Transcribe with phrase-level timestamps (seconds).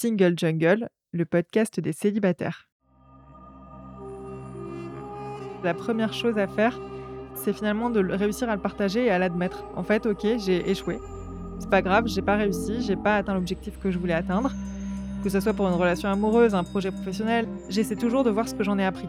[0.00, 2.68] Single Jungle, le podcast des célibataires.
[5.64, 6.78] La première chose à faire,
[7.34, 9.64] c'est finalement de réussir à le partager et à l'admettre.
[9.74, 11.00] En fait, ok, j'ai échoué.
[11.58, 14.52] C'est pas grave, j'ai pas réussi, j'ai pas atteint l'objectif que je voulais atteindre.
[15.24, 18.54] Que ce soit pour une relation amoureuse, un projet professionnel, j'essaie toujours de voir ce
[18.54, 19.08] que j'en ai appris.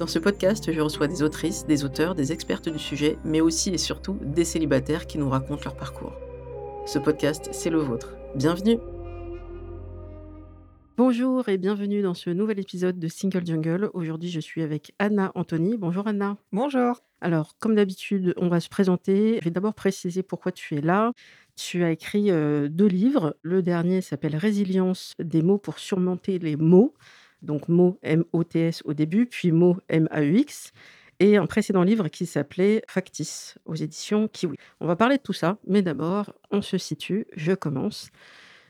[0.00, 3.68] Dans ce podcast, je reçois des autrices, des auteurs, des expertes du sujet, mais aussi
[3.68, 6.14] et surtout des célibataires qui nous racontent leur parcours.
[6.86, 8.16] Ce podcast, c'est le vôtre.
[8.34, 8.78] Bienvenue
[10.96, 13.90] Bonjour et bienvenue dans ce nouvel épisode de Single Jungle.
[13.92, 15.76] Aujourd'hui, je suis avec Anna Anthony.
[15.76, 16.38] Bonjour Anna.
[16.50, 17.02] Bonjour.
[17.20, 19.36] Alors, comme d'habitude, on va se présenter.
[19.40, 21.12] Je vais d'abord préciser pourquoi tu es là.
[21.56, 23.36] Tu as écrit euh, deux livres.
[23.42, 26.94] Le dernier s'appelle Résilience des mots pour surmonter les mots
[27.42, 30.72] donc mot M-O-T-S au début, puis mot M-A-U-X,
[31.20, 34.56] et un précédent livre qui s'appelait Factice aux éditions Kiwi.
[34.80, 38.10] On va parler de tout ça, mais d'abord, on se situe, je commence.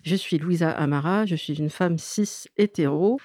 [0.03, 3.21] Je suis Louisa Amara, je suis une femme cis hétéro.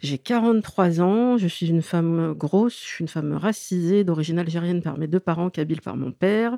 [0.00, 4.82] J'ai 43 ans, je suis une femme grosse, je suis une femme racisée d'origine algérienne
[4.82, 6.56] par mes deux parents, kabyle par mon père.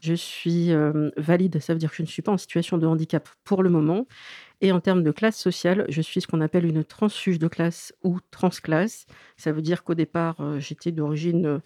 [0.00, 2.86] Je suis euh, valide, ça veut dire que je ne suis pas en situation de
[2.86, 4.06] handicap pour le moment.
[4.60, 7.94] Et en termes de classe sociale, je suis ce qu'on appelle une transfuge de classe
[8.02, 9.06] ou transclasse.
[9.36, 11.58] Ça veut dire qu'au départ, euh, j'étais d'origine euh,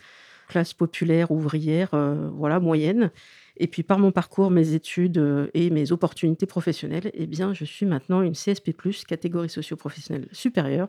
[0.49, 3.11] classe populaire, ouvrière, euh, voilà, moyenne.
[3.57, 7.87] Et puis par mon parcours, mes études et mes opportunités professionnelles, eh bien, je suis
[7.87, 8.75] maintenant une CSP+,
[9.07, 10.89] catégorie socio-professionnelle supérieure.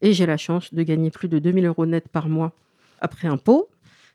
[0.00, 2.52] Et j'ai la chance de gagner plus de 2000 euros net par mois
[3.00, 3.68] après impôt,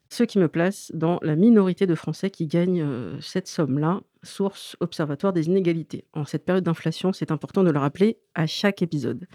[0.09, 2.85] ce qui me place dans la minorité de Français qui gagnent
[3.22, 6.05] cette somme-là source observatoire des inégalités.
[6.13, 9.28] En cette période d'inflation, c'est important de le rappeler à chaque épisode.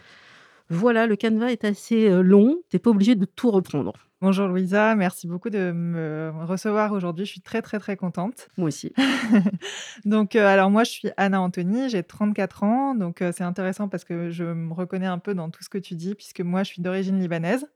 [0.75, 3.93] Voilà, le canevas est assez euh, long, tu n'es pas obligé de tout reprendre.
[4.23, 7.27] Bonjour Louisa, merci beaucoup de me recevoir aujourd'hui.
[7.27, 8.49] Je suis très très très contente.
[8.57, 8.93] Moi aussi.
[10.07, 13.89] donc euh, alors moi je suis Anna Anthony, j'ai 34 ans, donc euh, c'est intéressant
[13.89, 16.63] parce que je me reconnais un peu dans tout ce que tu dis puisque moi
[16.63, 17.67] je suis d'origine libanaise.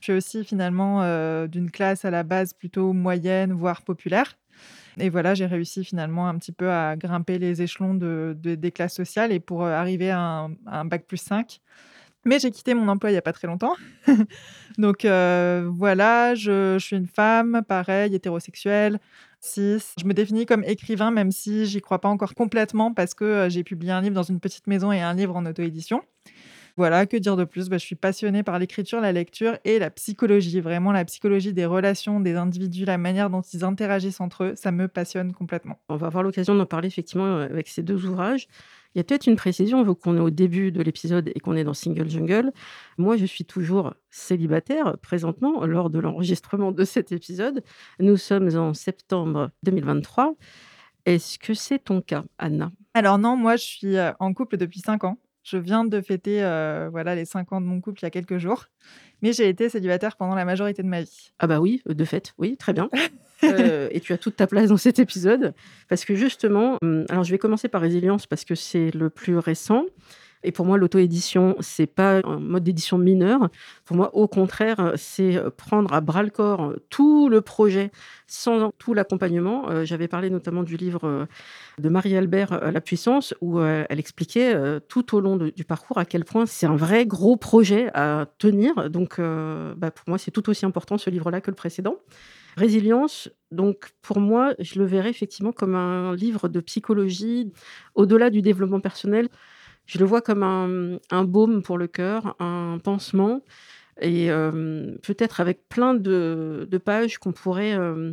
[0.00, 4.34] Je suis aussi finalement d'une classe à la base plutôt moyenne voire populaire.
[4.98, 8.94] Et voilà, j'ai réussi finalement un petit peu à grimper les échelons de, des classes
[8.94, 11.60] sociales et pour euh, arriver à un, bac plus 5.
[12.24, 13.74] Mais j'ai quitté mon emploi il n'y a pas très longtemps.
[14.78, 19.00] Donc euh, voilà, je, suis une femme, pareil, hétérosexuelle,
[19.40, 19.82] cis.
[19.98, 23.48] Je me définis comme écrivain, même si j'y crois pas encore complètement parce que euh,
[23.48, 26.02] j'ai publié un livre dans une petite maison et un livre en auto-édition.
[26.76, 27.68] Voilà, que dire de plus?
[27.68, 30.60] Bah, Je suis passionnée par l'écriture, la lecture et la psychologie.
[30.60, 34.72] Vraiment, la psychologie des relations des individus, la manière dont ils interagissent entre eux, ça
[34.72, 35.78] me passionne complètement.
[35.88, 38.48] On va avoir l'occasion d'en parler effectivement euh, avec ces deux ouvrages.
[38.94, 41.56] Il y a peut-être une précision, vu qu'on est au début de l'épisode et qu'on
[41.56, 42.52] est dans Single Jungle.
[42.98, 47.62] Moi, je suis toujours célibataire présentement lors de l'enregistrement de cet épisode.
[48.00, 50.34] Nous sommes en septembre 2023.
[51.06, 52.70] Est-ce que c'est ton cas, Anna?
[52.94, 55.18] Alors non, moi, je suis euh, en couple depuis 5 ans.
[55.42, 56.40] Je viens de fêter
[56.90, 58.66] voilà les 5 ans de mon couple il y a quelques jours,
[59.22, 61.32] mais j'ai été célibataire pendant la majorité de ma vie.
[61.38, 62.88] Ah bah oui, de fait, oui, très bien.
[63.42, 65.54] et tu as toute ta place dans cet épisode
[65.88, 69.36] parce que justement, mmh, alors je vais commencer par résilience parce que c'est le plus
[69.36, 69.84] récent.
[70.44, 73.48] Et pour moi, l'auto-édition, c'est pas un mode d'édition mineur.
[73.84, 77.90] Pour moi, au contraire, c'est prendre à bras le corps tout le projet
[78.26, 79.68] sans tout l'accompagnement.
[79.68, 81.26] Euh, j'avais parlé notamment du livre euh,
[81.78, 84.54] de Marie-Albert euh, La puissance, où elle expliquait
[84.88, 88.90] tout au long du parcours à quel point c'est un vrai gros projet à tenir.
[88.90, 91.96] Donc, bah, pour moi, c'est tout aussi important ce livre-là que le précédent.
[92.56, 97.52] Résilience, donc pour moi, je le verrais effectivement comme un livre de psychologie,
[97.94, 99.28] au-delà du développement personnel.
[99.86, 103.42] Je le vois comme un, baume pour le cœur, un pansement,
[104.00, 108.12] et euh, peut-être avec plein de, pages qu'on pourrait euh,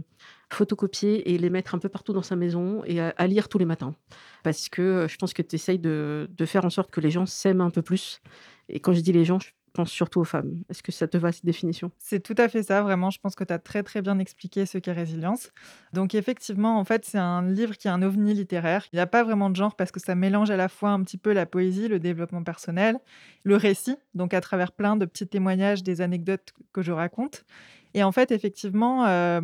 [0.51, 3.65] photocopier et les mettre un peu partout dans sa maison et à, lire tous les
[3.65, 3.95] matins.
[4.43, 7.25] Parce que euh, je pense que tu essayes de, faire en sorte que les gens
[7.25, 8.21] s'aiment un peu plus.
[8.67, 9.39] Et quand je dis les gens,
[9.71, 10.63] pense surtout aux femmes.
[10.69, 11.91] Est-ce que ça te va cette définition?
[11.97, 13.09] C'est tout à fait ça, vraiment.
[13.09, 15.51] Je pense que tu as très très bien expliqué ce qu'est résilience.
[15.93, 18.85] Donc effectivement, en fait, c'est un livre qui est un ovni littéraire.
[18.91, 21.03] Il n'y a pas vraiment de genre parce que ça mélange à la fois un
[21.03, 22.97] petit peu la poésie, le développement personnel,
[23.43, 27.45] le récit, donc à travers plein de petits témoignages, des anecdotes que je raconte.
[27.93, 29.41] Et en fait, effectivement, euh,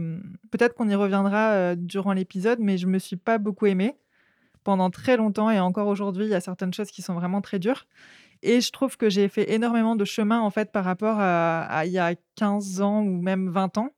[0.52, 3.98] peut-être qu'on y reviendra euh, durant l'épisode, mais je me suis pas beaucoup aimée
[4.64, 7.60] pendant très longtemps et encore aujourd'hui, il y a certaines choses qui sont vraiment très
[7.60, 7.86] dures.
[8.48, 11.92] Et je trouve que j'ai fait énormément de chemin en fait par rapport à, il
[11.92, 13.90] y a 15 ans ou même 20 ans.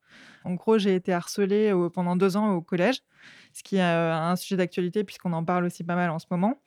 [0.45, 3.01] En gros, j'ai été harcelée pendant deux ans au collège,
[3.51, 6.27] ce qui est euh, un sujet d'actualité puisqu'on en parle aussi pas mal en ce
[6.31, 6.61] moment.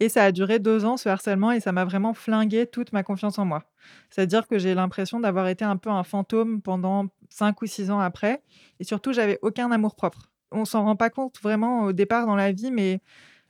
[0.00, 3.04] Et ça a duré deux ans, ce harcèlement, et ça m'a vraiment flingué toute ma
[3.04, 3.62] confiance en moi.
[4.08, 8.00] C'est-à-dire que j'ai l'impression d'avoir été un peu un fantôme pendant cinq ou six ans
[8.00, 8.42] après.
[8.80, 10.32] Et surtout, j'avais aucun amour propre.
[10.50, 13.00] On s'en rend pas compte vraiment au départ dans la vie, mais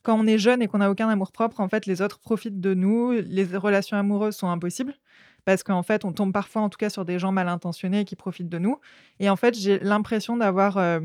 [0.02, 2.60] quand on est jeune et qu'on n'a aucun amour propre, en fait, les autres profitent
[2.60, 3.12] de nous.
[3.12, 4.94] Les relations amoureuses sont impossibles
[5.44, 8.16] parce qu'en fait, on tombe parfois, en tout cas, sur des gens mal intentionnés qui
[8.16, 8.78] profitent de nous.
[9.18, 11.00] Et en fait, j'ai l'impression d'avoir euh,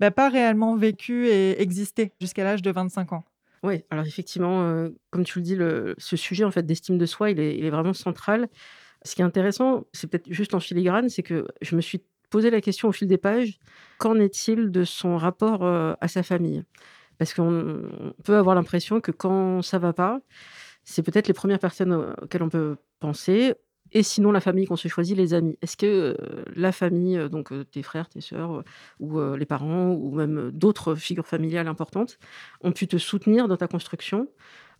[0.00, 3.24] bah, pas réellement vécu et existé jusqu'à l'âge de 25 ans.
[3.62, 5.56] Oui, alors effectivement, euh, comme tu le dis,
[5.96, 8.48] ce sujet en fait d'estime de soi, il est, il est, vraiment central.
[9.04, 12.50] Ce qui est intéressant, c'est peut-être juste en filigrane, c'est que je me suis posé
[12.50, 13.58] la question au fil des pages
[13.98, 16.64] qu'en est-il de son rapport euh, à sa famille?
[17.18, 20.20] Parce qu'on peut avoir l'impression que quand ça va pas,
[20.84, 23.54] c'est peut-être les premières personnes auxquelles on peut penser.
[23.92, 25.56] Et sinon, la famille qu'on se choisit, les amis.
[25.62, 28.64] Est-ce que euh, la famille, euh, donc euh, tes frères, tes sœurs,
[28.98, 32.18] ou les parents, ou même d'autres figures familiales importantes,
[32.60, 34.28] ont pu te soutenir dans ta construction,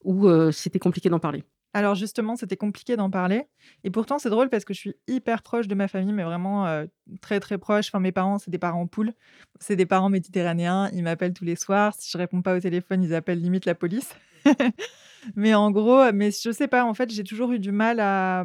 [0.03, 1.45] ou c'était compliqué d'en parler?
[1.75, 3.43] Alors justement, c'était compliqué d'en parler.
[3.83, 6.67] Et pourtant, c'est drôle parce que je suis hyper proche de ma famille, mais vraiment
[6.67, 6.87] euh,
[7.21, 7.89] très très proche.
[7.89, 9.13] Enfin, mes parents, c'est des parents poules.
[9.59, 10.89] C'est des parents méditerranéens.
[10.93, 11.93] Ils m'appellent tous les soirs.
[11.99, 14.15] Si je réponds pas au téléphone, ils appellent limite la police.
[15.37, 16.85] mais en gros, mais je sais pas.
[16.85, 18.45] En fait, j'ai toujours eu du mal à,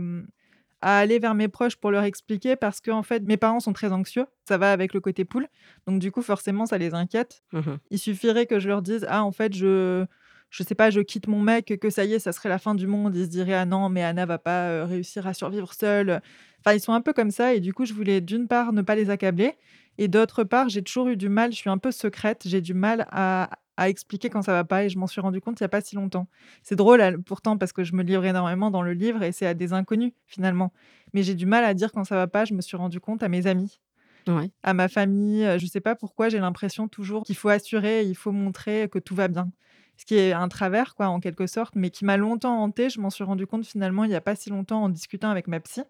[0.81, 3.91] aller vers mes proches pour leur expliquer parce que en fait, mes parents sont très
[3.91, 4.25] anxieux.
[4.47, 5.47] Ça va avec le côté poule.
[5.85, 7.43] Donc du coup, forcément, ça les inquiète.
[7.53, 10.07] Mmh Il suffirait que je leur dise, ah, en fait, je
[10.49, 12.75] je sais pas, je quitte mon mec, que ça y est, ça serait la fin
[12.75, 13.15] du monde.
[13.15, 16.21] Ils se diraient ah non, mais Anna va pas euh, réussir à survivre seule.
[16.59, 18.81] Enfin, ils sont un peu comme ça et du coup, je voulais d'une part ne
[18.81, 19.55] pas les accabler
[19.97, 21.51] et d'autre part, j'ai toujours eu du mal.
[21.51, 22.43] Je suis un peu secrète.
[22.45, 25.59] J'ai du mal à, expliquer quand ça va pas et je m'en suis rendu compte
[25.59, 26.27] il y a pas si longtemps.
[26.63, 29.53] C'est drôle pourtant parce que je me livre énormément dans le livre et c'est à
[29.53, 30.73] des inconnus finalement.
[31.13, 32.43] Mais j'ai du mal à dire quand ça va pas.
[32.43, 33.79] Je me suis rendu compte à mes amis.
[34.63, 38.31] à ma famille, je sais pas pourquoi j'ai l'impression toujours qu'il faut assurer, il faut
[38.31, 39.49] montrer que tout va bien
[39.99, 42.89] ce qui est un travers, quoi, en quelque sorte, mais qui m'a longtemps hanté.
[42.89, 45.47] Je m'en suis rendu compte finalement il n'y a pas si longtemps en discutant avec
[45.47, 45.81] ma psy.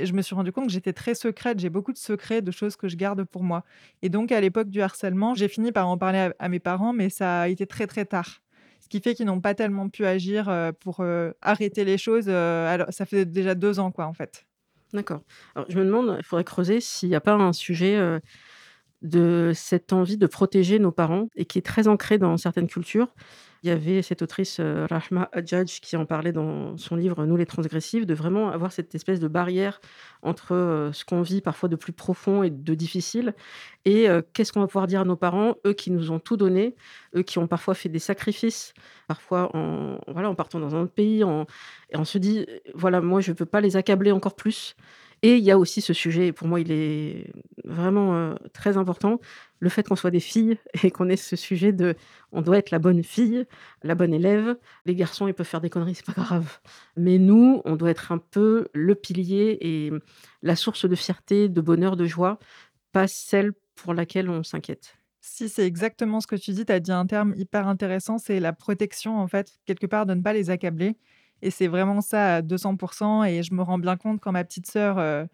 [0.00, 2.50] Et je me suis rendu compte que j'étais très secrète, j'ai beaucoup de secrets, de
[2.50, 3.64] choses que je garde pour moi.
[4.02, 7.10] Et donc, à l'époque du harcèlement, j'ai fini par en parler à, mes parents, mais
[7.10, 8.40] ça a été très, très tard.
[8.80, 12.26] Ce qui fait qu'ils n'ont pas tellement pu agir euh, pour euh, arrêter les choses.
[12.26, 14.46] Euh, alors, ça fait déjà deux ans, quoi, en fait.
[14.92, 15.22] D'accord.
[15.54, 18.20] Alors, je me demande, il faudrait creuser s'il n'y a pas un sujet
[19.02, 23.14] de cette envie de protéger nos parents et qui est très ancrée dans certaines cultures.
[23.64, 27.36] Il y avait cette autrice euh, Rahma Adjadj qui en parlait dans son livre Nous
[27.36, 29.80] les transgressifs, de vraiment avoir cette espèce de barrière
[30.22, 33.34] entre euh, ce qu'on vit parfois de plus profond et de difficile
[33.84, 36.36] et euh, qu'est-ce qu'on va pouvoir dire à nos parents, eux qui nous ont tout
[36.36, 36.76] donné,
[37.16, 38.74] eux qui ont parfois fait des sacrifices,
[39.08, 43.20] parfois en, voilà, en partant dans un autre pays, et on se dit, voilà, moi
[43.20, 44.76] je ne peux pas les accabler encore plus.
[45.22, 47.32] Et il y a aussi ce sujet, pour moi, il est
[47.64, 49.20] vraiment très important,
[49.60, 51.94] le fait qu'on soit des filles et qu'on ait ce sujet de
[52.32, 53.44] on doit être la bonne fille,
[53.82, 54.56] la bonne élève.
[54.86, 56.60] Les garçons, ils peuvent faire des conneries, c'est pas grave.
[56.96, 59.92] Mais nous, on doit être un peu le pilier et
[60.42, 62.38] la source de fierté, de bonheur, de joie,
[62.92, 64.98] pas celle pour laquelle on s'inquiète.
[65.20, 66.64] Si, c'est exactement ce que tu dis.
[66.64, 70.14] Tu as dit un terme hyper intéressant, c'est la protection, en fait, quelque part, de
[70.14, 70.96] ne pas les accabler.
[71.42, 74.66] Et c'est vraiment ça à 200% et je me rends bien compte quand ma petite
[74.66, 75.24] sœur, euh,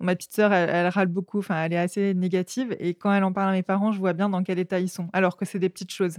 [0.00, 3.32] ma petite sœur, elle, râle beaucoup, enfin, elle est assez négative et quand elle en
[3.32, 5.58] parle à mes parents, je vois bien dans quel état ils sont, alors que c'est
[5.58, 6.18] des petites choses.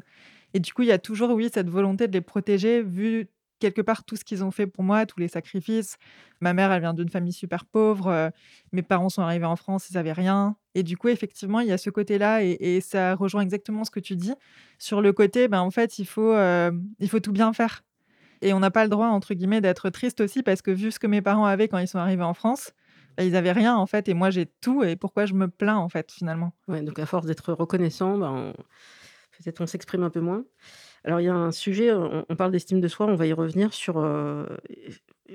[0.53, 3.29] Et du coup, il y a toujours, oui, cette volonté de les protéger, vu
[3.60, 5.98] quelque part tout ce qu'ils ont fait pour moi, tous les sacrifices.
[6.41, 8.08] Ma mère, elle vient d'une famille super pauvre.
[8.08, 8.29] Euh,
[8.72, 10.55] mes parents sont arrivés en France, ils n'avaient rien.
[10.75, 14.00] Et du coup, effectivement, il y a ce côté-là, et, ça rejoint exactement ce que
[14.00, 14.34] tu dis.
[14.77, 17.84] Sur le côté, ben, en fait, il faut, euh, il faut tout bien faire.
[18.41, 21.00] Et on n'a pas le droit, entre guillemets, d'être triste aussi parce que vu ce
[21.00, 22.72] que mes parents avaient quand ils sont arrivés en France,
[23.17, 25.75] bah, ils n'avaient rien en fait et moi j'ai tout et pourquoi je me plains
[25.75, 26.53] en fait finalement?
[26.69, 28.53] Ouais, donc à force d'être reconnaissant, ben,
[29.38, 30.46] peut-être on s'exprime un peu moins.
[31.03, 33.74] Alors il y a un sujet, on, parle d'estime de soi, on va y revenir
[33.74, 33.98] sur...
[33.98, 34.46] Euh,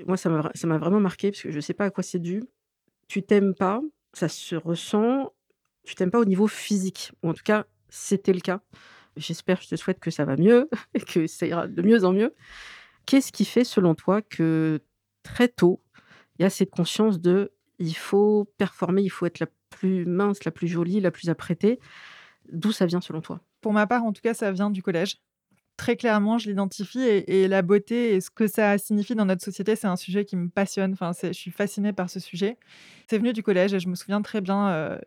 [0.07, 2.43] moi ça m'a vraiment marqué parce que je ne sais pas à quoi c'est dû.
[3.07, 3.81] Tu t'aimes pas,
[4.13, 5.31] ça se ressent,
[5.83, 8.61] tu t'aimes pas au niveau physique, ou en tout cas c'était le cas.
[9.15, 12.13] J'espère, je te souhaite que ça va mieux et que ça ira de mieux en
[12.13, 12.33] mieux.
[13.05, 14.81] Qu'est-ce qui fait, selon toi, que
[15.23, 15.81] très tôt,
[16.37, 20.43] il y a cette conscience de il faut performer, il faut être la plus mince,
[20.45, 21.79] la plus jolie, la plus apprêtée.
[22.51, 23.41] D'où ça vient selon toi?
[23.61, 25.17] Pour ma part, en tout cas, ça vient du collège.
[25.77, 29.75] Très clairement, je l'identifie et, la beauté et ce que ça signifie dans notre société,
[29.75, 30.93] c'est un sujet qui me passionne.
[30.93, 32.57] Enfin, je suis fascinée par ce sujet.
[33.09, 34.97] C'est venu du collège et je me souviens très bien euh,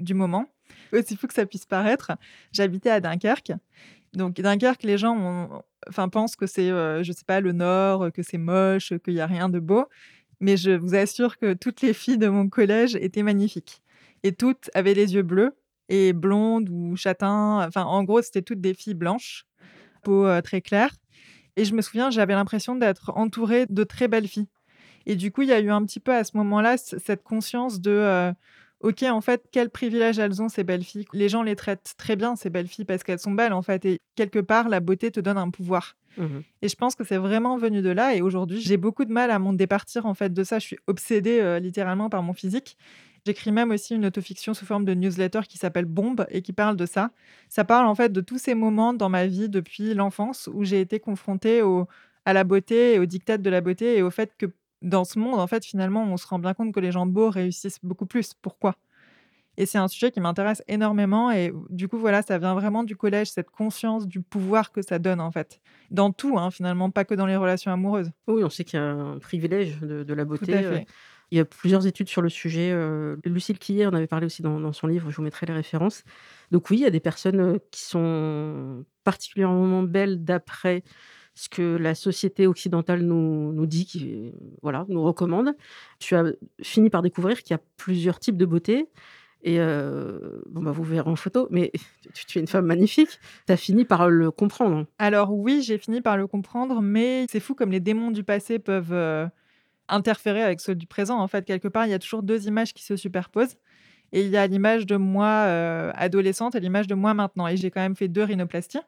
[0.00, 0.52] du moment.
[0.92, 2.12] Aussi fou que ça puisse paraître,
[2.52, 3.52] j'habitais à Dunkerque.
[4.14, 8.22] Donc Dunkerque, les gens enfin, pensent que c'est, euh, je sais pas, le Nord, que
[8.22, 9.86] c'est moche, qu'il n'y a rien de beau.
[10.40, 13.80] Mais je vous assure que toutes les filles de mon collège étaient magnifiques.
[14.22, 15.54] Et toutes avaient les yeux bleus
[15.88, 17.64] et blondes ou châtains.
[17.66, 19.46] Enfin, en gros, c'était toutes des filles blanches,
[20.02, 20.94] peau euh, très claire.
[21.56, 24.48] Et je me souviens, j'avais l'impression d'être entourée de très belles filles.
[25.06, 27.80] Et du coup, il y a eu un petit peu à ce moment-là cette conscience
[27.80, 28.32] de euh,
[28.82, 31.06] OK, en fait, quel privilège elles ont, ces belles filles?
[31.12, 33.84] Les gens les traitent très bien, ces belles filles, parce qu'elles sont belles, en fait.
[33.84, 35.96] Et quelque part, la beauté te donne un pouvoir.
[36.18, 36.42] Mhm.
[36.60, 38.14] Et je pense que c'est vraiment venu de là.
[38.14, 40.58] Et aujourd'hui, j'ai beaucoup de mal à m'en départir en fait de ça.
[40.58, 42.76] Je suis obsédée euh, littéralement par mon physique.
[43.24, 46.76] J'écris même aussi une autofiction sous forme de newsletter qui s'appelle Bombe et qui parle
[46.76, 47.10] de ça.
[47.48, 50.80] Ça parle en fait de tous ces moments dans ma vie depuis l'enfance où j'ai
[50.80, 51.86] été confrontée au,
[52.24, 54.46] à la beauté et au diktat de la beauté et au fait que
[54.82, 57.30] dans ce monde, en fait, finalement, on se rend bien compte que les gens beaux
[57.30, 58.34] réussissent beaucoup plus.
[58.34, 58.76] Pourquoi?
[59.58, 62.96] Et c'est un sujet qui m'intéresse énormément et du coup, voilà, ça vient vraiment du
[62.96, 65.60] collège, cette conscience du pouvoir que ça donne, en fait.
[65.90, 68.10] Dans tout, hein, finalement, pas que dans les relations amoureuses.
[68.28, 70.54] Oui, on sait qu'il y a un privilège de, de la beauté.
[70.54, 70.80] euh.
[71.30, 72.70] Il y a plusieurs études sur le sujet.
[72.72, 75.54] euh, Lucille Quillet en avait parlé aussi dans, dans son livre, je vous mettrai les
[75.54, 76.02] références.
[76.50, 80.82] Donc oui, il y a des personnes euh, qui sont particulièrement belles d'après
[81.34, 85.54] ce que la société occidentale nous, nous dit, qui voilà, nous recommande.
[85.98, 86.24] Tu as
[86.62, 88.88] fini par découvrir qu'il y a plusieurs types de beauté.
[89.44, 91.72] Et euh, bah, vous verrez en photo, mais
[92.14, 93.18] tu, es une femme magnifique.
[93.46, 94.86] Tu as fini par le comprendre.
[94.98, 98.58] Alors oui, j'ai fini par le comprendre, mais c'est fou comme les démons du passé
[98.58, 99.26] peuvent euh,
[99.88, 101.18] interférer avec ceux du présent.
[101.18, 103.56] En fait, quelque part, il y a toujours deux images qui se superposent.
[104.12, 107.48] Et il y a l'image de moi euh, adolescente et l'image de moi maintenant.
[107.48, 108.78] Et j'ai quand même fait deux rhinoplasties.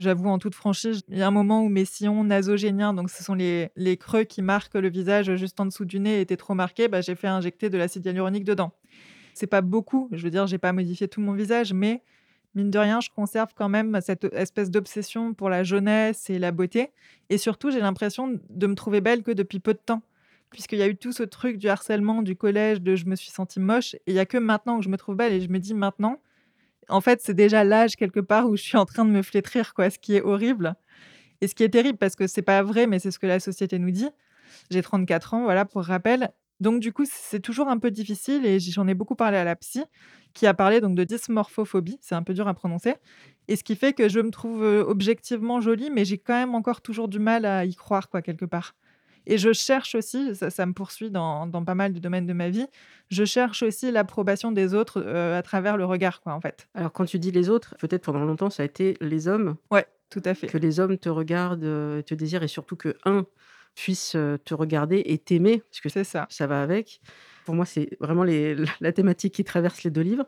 [0.00, 3.22] J'avoue, en toute franchise, il y a un moment où mes sillons nasogéniens, donc ce
[3.22, 6.54] sont les, les creux qui marquent le visage juste en dessous du nez, étaient trop
[6.54, 6.88] marqués.
[6.88, 8.72] Bah, j'ai fait injecter de l'acide hyaluronique dedans.
[9.34, 12.02] C'est pas beaucoup, je veux dire, j'ai pas modifié tout mon visage, mais
[12.54, 16.52] mine de rien, je conserve quand même cette espèce d'obsession pour la jeunesse et la
[16.52, 16.90] beauté.
[17.30, 20.02] Et surtout, j'ai l'impression de me trouver belle que depuis peu de temps.
[20.50, 23.30] Puisqu'il y a eu tout ce truc du harcèlement du collège, de je me suis
[23.30, 23.94] sentie moche.
[23.94, 25.74] Et il y a que maintenant que je me trouve belle et je me dis
[25.74, 26.20] maintenant,
[26.88, 29.74] en fait, c'est déjà l'âge quelque part où je suis en train de me flétrir,
[29.74, 30.74] quoi, ce qui est horrible.
[31.40, 33.40] Et ce qui est terrible, parce que c'est pas vrai, mais c'est ce que la
[33.40, 34.08] société nous dit.
[34.70, 36.30] J'ai 34 ans, voilà, pour rappel.
[36.60, 39.56] Donc, du coup, c'est toujours un peu difficile et j'en ai beaucoup parlé à la
[39.56, 39.82] psy,
[40.32, 41.98] qui a parlé donc de dysmorphophobie.
[42.00, 42.94] C'est un peu dur à prononcer.
[43.48, 46.54] Et ce qui fait que je me trouve euh, objectivement jolie, mais j'ai quand même
[46.54, 48.74] encore toujours du mal à y croire, quoi, quelque part.
[49.26, 52.32] Et je cherche aussi, ça, ça me poursuit dans, dans pas mal de domaines de
[52.32, 52.66] ma vie,
[53.10, 56.68] je cherche aussi l'approbation des autres euh, à travers le regard, quoi, en fait.
[56.74, 59.86] Alors quand tu dis les autres, peut-être pendant longtemps ça a été les hommes, Ouais,
[60.10, 60.46] tout à fait.
[60.46, 63.24] que les hommes te regardent, euh, te désirent et surtout que un
[63.74, 66.26] puisse euh, te regarder et t'aimer, parce que C'est ça.
[66.30, 67.00] ça va avec.
[67.44, 70.26] Pour moi, c'est vraiment les- la thématique qui traverse les deux livres.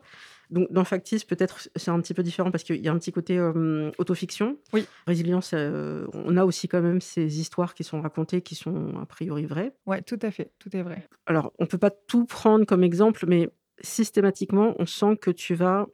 [0.49, 3.11] Donc, dans Factice, peut-être c'est un petit peu différent parce qu'il y a un petit
[3.11, 4.57] côté euh, autofiction.
[4.71, 4.85] Oui.
[5.05, 9.05] Résilience, euh, on a aussi quand même ces histoires qui sont racontées, qui sont a
[9.05, 9.73] priori vraies.
[9.85, 10.51] Ouais, tout à fait.
[10.59, 11.07] Tout est vrai.
[11.25, 13.49] Alors, on peut pas tout prendre comme exemple, mais
[13.81, 15.87] systématiquement, on sent que tu vas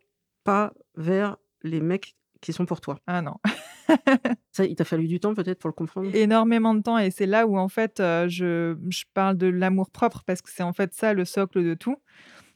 [0.44, 3.00] pas vers les mecs qui sont pour toi.
[3.08, 3.36] Ah non.
[4.52, 6.10] Ça, il t'a fallu du temps peut-être pour le comprendre?
[6.13, 9.90] énormément de temps et c'est là où en fait euh, je, je parle de l'amour
[9.90, 11.98] propre parce que c'est en fait ça le socle de tout.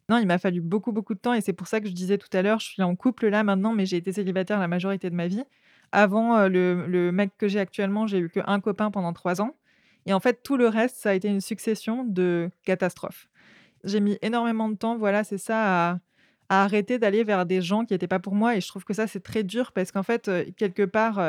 [0.10, 2.18] Non, il m'a fallu beaucoup beaucoup de temps et c'est pour ça que je disais
[2.18, 5.10] tout à l'heure, je suis en couple là maintenant, mais j'ai été célibataire la majorité
[5.10, 5.44] de ma vie.
[5.92, 9.56] Avant euh, le, le mec que j'ai actuellement, j'ai eu qu'un copain pendant trois ans
[10.06, 13.28] et en fait tout le reste, ça a été une succession de catastrophes.
[13.84, 16.00] J'ai mis énormément de temps, voilà, c'est ça, à,
[16.50, 18.94] à arrêter d'aller vers des gens qui n'étaient pas pour moi et je trouve que
[18.94, 21.20] ça c'est très dur parce qu'en fait quelque part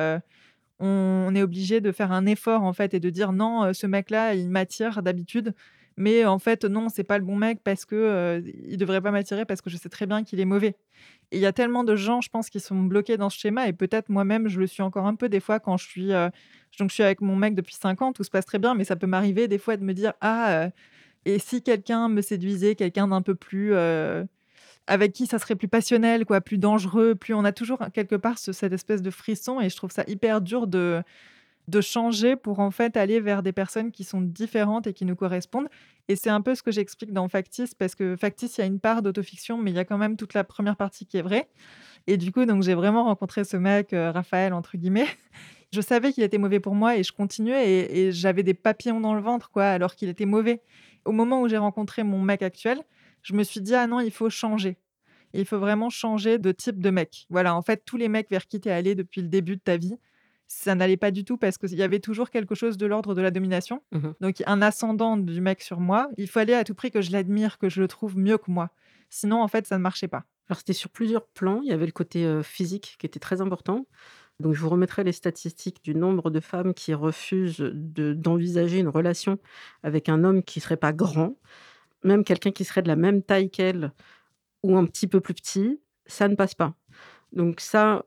[0.80, 4.34] on est obligé de faire un effort en fait et de dire non, ce mec-là,
[4.34, 5.54] il m'attire d'habitude,
[5.96, 9.10] mais en fait non, c'est pas le bon mec parce que euh, il devrait pas
[9.10, 10.76] m'attirer parce que je sais très bien qu'il est mauvais.
[11.32, 13.72] Il y a tellement de gens, je pense, qui sont bloqués dans ce schéma et
[13.72, 16.08] peut-être moi-même, je le suis encore un peu des fois quand je suis
[16.78, 18.84] donc je suis avec mon mec depuis 5 ans, tout se passe très bien, mais
[18.84, 20.68] ça peut m'arriver des fois de me dire ah
[21.24, 23.72] et si quelqu'un me séduisait, quelqu'un d'un peu plus
[24.88, 28.38] avec qui ça serait plus passionnel, quoi, plus dangereux, plus on a toujours quelque part
[28.38, 31.02] ce- cette espèce de frisson et je trouve ça hyper dur de
[31.68, 35.16] de changer pour en fait aller vers des personnes qui sont différentes et qui nous
[35.16, 35.68] correspondent.
[36.08, 38.66] Et c'est un peu ce que j'explique dans Factice, parce que Factice, il y a
[38.66, 41.22] une part d'autofiction, mais il y a quand même toute la première partie qui est
[41.22, 41.48] vraie.
[42.06, 45.06] Et du coup, donc j'ai vraiment rencontré ce mec, heu, «Raphaël» entre guillemets.
[45.72, 49.00] Je savais qu'il était mauvais pour moi et je continuais et et j'avais des papillons
[49.00, 50.62] dans le ventre, quoi, alors qu'il était mauvais.
[51.04, 52.80] Au moment où j'ai rencontré mon mec actuel,
[53.28, 54.78] je me suis dit: «Ah non, il faut changer.
[55.34, 57.26] Il faut vraiment changer de type de mec».
[57.30, 59.60] Voilà, en fait, tous les mecs vers qui tu es allé depuis le début de
[59.62, 59.96] ta vie,
[60.46, 63.20] ça n'allait pas du tout parce qu'il y avait toujours quelque chose de l'ordre de
[63.20, 63.82] la domination.
[63.92, 67.12] Mmh Donc un ascendant du mec sur moi, il fallait à tout prix que je
[67.12, 68.70] l'admire, que je le trouve mieux que moi.
[69.10, 70.24] Sinon, en fait, ça ne marchait pas.
[70.48, 71.60] Alors c'était sur plusieurs plans.
[71.62, 73.86] Il y avait le côté, heu, physique qui était très important.
[74.40, 78.88] Donc je vous remettrai les statistiques du nombre de femmes qui refusent de d'envisager une
[78.88, 79.38] relation
[79.82, 81.36] avec un homme qui serait pas grand.
[82.04, 83.92] Même quelqu'un qui serait de la même taille qu'elle
[84.62, 86.74] ou un petit peu plus petit, ça ne passe pas.
[87.32, 88.04] Donc ça,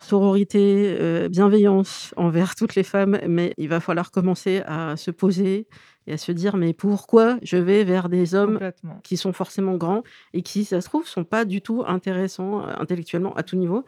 [0.00, 5.68] sororité, heu, bienveillance envers toutes les femmes, mais il va falloir commencer à se poser
[6.06, 8.58] et à se dire: «Mais pourquoi je vais vers des hommes
[9.04, 10.02] qui sont forcément grands
[10.32, 13.84] et qui, ça se trouve, sont pas du tout intéressants, heu, intellectuellement à tout niveau?»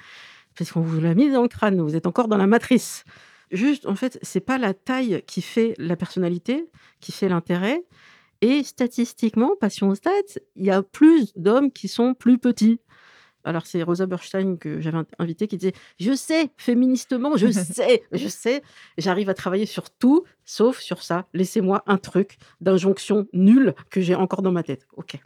[0.56, 3.04] parce qu'on vous l'a mis dans le crâne, vous êtes encore dans la matrice.
[3.50, 6.68] Juste, en fait, c'est pas la taille qui fait la personnalité,
[7.00, 7.84] qui fait l'intérêt
[8.44, 12.78] et statistiquement, passion stats, il y a plus d'hommes qui sont plus petits.
[13.42, 18.28] Alors c'est Rosa Berstein que j'avais invitée qui disait: «Je sais, féministement, je sais, je
[18.28, 18.62] sais,
[18.98, 21.26] j'arrive à travailler sur tout sauf sur ça.
[21.32, 24.86] Laissez-moi un truc d'injonction nulle que j'ai encore dans ma tête».
[24.92, 25.16] OK,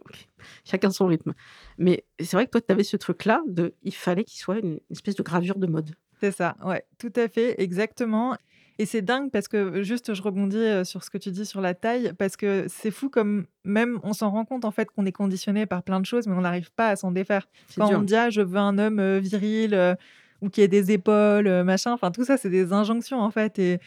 [0.00, 0.28] OK,
[0.64, 1.32] chacun son rythme.
[1.78, 4.80] Mais c'est vrai que toi, tu avais ce truc-là de il fallait qu'il soit une
[4.90, 5.94] espèce de gravure de mode.
[6.18, 8.36] C'est ça, ouais, tout à fait, exactement
[8.78, 11.60] et c'est dingue parce que juste je rebondis, heu, sur ce que tu dis sur
[11.60, 15.06] la taille, parce que c'est fou comme même on s'en rend compte en fait qu'on
[15.06, 17.46] est conditionné par plein de choses, mais on n'arrive pas à s'en défaire.
[17.78, 19.96] Quand on dit: «Ah je veux un homme, heu, viril,
[20.42, 23.78] ou qui ait des épaules, machin», enfin tout ça c'est des injonctions en fait et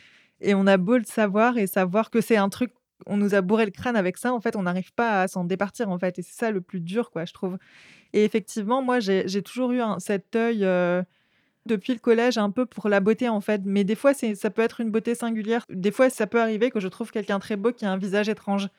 [0.42, 2.72] et on a beau le savoir et savoir que c'est un truc
[3.06, 5.44] on nous a bourré le crâne avec ça, en fait, on n'arrive pas à s'en
[5.44, 7.58] départir en fait et c'est ça le plus dur quoi, je trouve
[8.14, 10.66] et effectivement moi j'ai toujours eu un cet œil,
[11.68, 14.62] depuis le collège, un peu pour la beauté, en fait, mais des fois, ça peut
[14.64, 15.66] être une beauté singulière.
[15.70, 18.30] Des fois, ça peut arriver que je trouve quelqu'un très beau qui a un visage
[18.30, 18.70] étrange,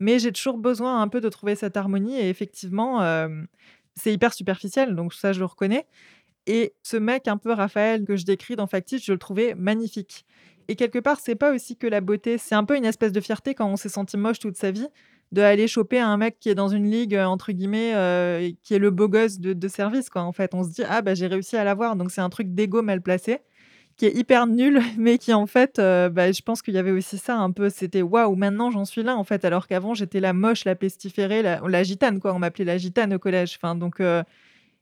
[0.00, 3.46] mais j'ai toujours besoin un peu de trouver cette harmonie et effectivement, hem,
[3.94, 5.86] c'est hyper superficiel, donc ça, je le reconnais.
[6.46, 10.24] Et ce mec un peu Raphaël que je décris dans Factice, je le trouvais magnifique.
[10.68, 13.20] Et quelque part, c'est pas aussi que la beauté, c'est un peu une espèce de
[13.20, 14.88] fierté quand on s'est senti moche toute sa vie,
[15.32, 17.90] d'aller choper un mec qui est dans une ligue, heu, entre guillemets,
[18.44, 20.54] et qui est le beau gosse de de service, quoi, en fait.
[20.54, 23.00] On se dit: «Ah bah, j'ai réussi à l'avoir», donc c'est un truc d'ego mal
[23.02, 23.38] placé,
[23.96, 26.90] qui est hyper nul, mais qui en fait, heu, bah, je pense qu'il y avait
[26.92, 30.20] aussi ça un peu, c'était: «Waouh, maintenant j'en suis là, en fait», alors qu'avant j'étais
[30.20, 32.34] la moche, la pestiférée, la la gitane, quoi.
[32.34, 34.00] On m'appelait la gitane au collège, enfin donc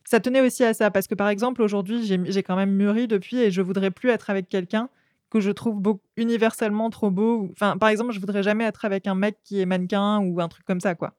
[0.05, 0.91] ça tenait aussi à ça.
[0.91, 4.31] Parce que, par exemple, aujourd'hui, j'ai quand même mûri depuis et je voudrais plus être
[4.31, 4.89] avec quelqu'un
[5.31, 9.07] que je trouve beau universellement trop beau enfin, par exemple, je voudrais jamais être avec
[9.07, 11.15] un mec qui est mannequin ou un truc comme ça, quoi.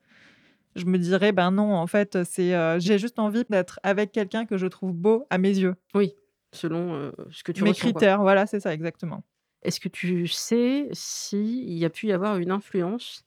[0.75, 4.45] Je me dirais: «Ben non, en fait, c'est, heu, j'ai juste envie d'être avec quelqu'un
[4.45, 5.75] que je trouve beau à mes yeux».
[5.95, 6.13] Oui,
[6.53, 8.03] selon, heu, ce que tu Mes ressens, quoi.
[8.03, 9.23] critères, voilà, c'est ça, exactement.
[9.61, 13.25] Est-ce que tu sais s'il y a pu y avoir une influence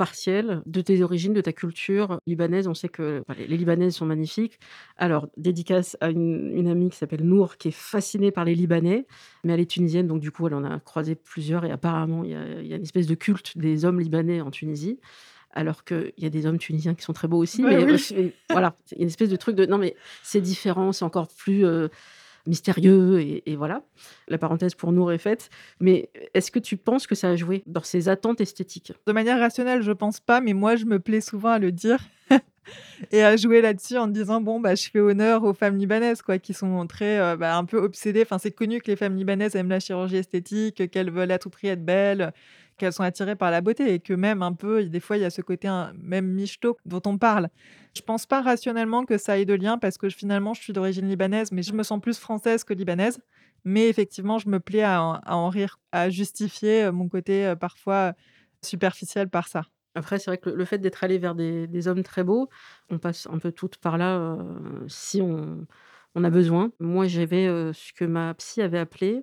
[0.00, 2.66] partielle de tes origines, de ta culture libanaise?
[2.68, 4.58] On sait que enfin, les Libanaises sont magnifiques.
[4.96, 9.06] Alors, dédicace à une une amie qui s'appelle Nour, qui est fascinée par les Libanais,
[9.44, 12.30] mais elle est tunisienne, donc du coup, elle en a croisé plusieurs et apparemment, il
[12.30, 14.98] y a il y a une espèce de culte des hommes libanais en Tunisie,
[15.52, 17.98] alors qu'il y a des hommes tunisiens qui sont très beaux aussi, Ouais, mais oui.
[17.98, 21.64] c'est voilà, c'est une espèce de truc de: «Non mais c'est différent, c'est encore plus,
[21.64, 21.90] heu,
[22.46, 23.82] mystérieux» et voilà.
[24.28, 25.50] La parenthèse pour Nour est faite,
[25.80, 28.92] mais est-ce que tu penses que ça a joué dans ses attentes esthétiques?
[29.06, 32.00] De manière rationnelle, je pense pas, mais moi, je me plais souvent à le dire
[33.12, 36.38] et à jouer là-dessus en disant: «Bon, bah, je fais honneur aux femmes libanaises, quoi»,
[36.38, 38.22] qui sont très, heu, bah, un peu obsédées.
[38.22, 41.50] Enfin, c'est connu que les femmes libanaises aiment la chirurgie esthétique, qu'elles veulent à tout
[41.50, 42.32] prix être belles,
[42.80, 45.26] qu'elles sont attirées par la beauté et que même un peu, des fois, il y
[45.26, 45.68] a ce côté
[46.02, 47.48] même michto dont on parle.
[47.96, 51.08] Je pense pas rationnellement que ça ait de lien parce que finalement, je suis d'origine
[51.08, 53.20] libanaise, mais je me sens plus française que libanaise.
[53.64, 57.46] Mais effectivement, je me plais à en à en rire, à justifier, heu, mon côté,
[57.46, 58.14] heu, parfois
[58.62, 59.64] superficiel par ça.
[59.94, 62.48] Après, c'est vrai que le fait d'être allé vers des des hommes très beaux,
[62.90, 64.38] on passe un peu toutes par là,
[64.88, 65.66] si on
[66.16, 66.72] on a besoin.
[66.80, 69.20] Moi, j'avais, ce que ma psy avait appelé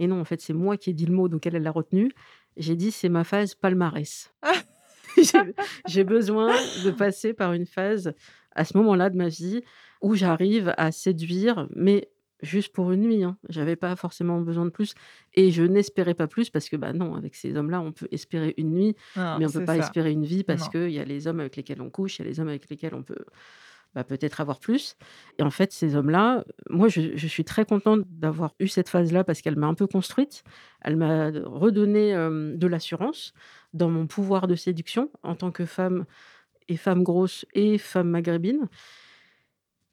[0.00, 1.70] et non, en fait, c'est moi qui ai dit le mot, donc elle, elle l'a
[1.70, 2.10] retenu.
[2.56, 4.32] J'ai dit: «C'est ma phase palmarès».
[5.86, 6.52] J'ai besoin
[6.84, 8.14] de passer par une phase,
[8.54, 9.62] à ce moment-là de ma vie,
[10.02, 12.10] où j'arrive à séduire, mais
[12.42, 13.38] juste pour une nuit, hein.
[13.48, 14.94] J'avais pas forcément besoin de plus
[15.34, 18.54] et je n'espérais pas plus parce que, bah, non, avec ces hommes-là, on peut espérer
[18.58, 19.78] une nuit, Non, mais on peut c'est pas ça.
[19.78, 22.24] espérer une vie parce qu'il y a les hommes avec lesquels on couche, il y
[22.26, 23.24] a les hommes avec lesquels on peut,
[23.94, 24.96] bah, peut-être avoir plus
[25.38, 29.40] et en fait, ces hommes-là, moi, je suis très contente d'avoir eu cette phase-là parce
[29.42, 30.44] qu'elle m'a un peu construite.
[30.80, 33.32] Elle m'a redonné, de l'assurance
[33.72, 36.04] dans mon pouvoir de séduction en tant que femme
[36.68, 38.68] et femme grosse et femme maghrébine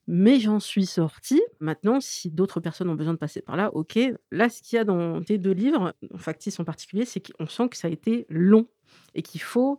[0.07, 1.41] Mais j'en suis sortie.
[1.59, 3.99] Maintenant, si d'autres personnes ont besoin de passer par là, OK.
[4.31, 7.47] Là, ce qu'il y a dans tes 2 livres, en factice en particulier, c'est qu'on
[7.47, 8.67] sent que ça a été long
[9.13, 9.77] et qu'il faut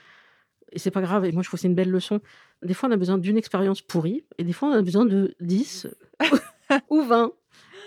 [0.72, 2.20] et c'est pas grave et moi je trouve que c'est une belle leçon.
[2.62, 5.34] Des fois, on a besoin d'une expérience pourrie et des fois, on a besoin de
[5.40, 5.86] 10
[6.90, 7.32] ou 20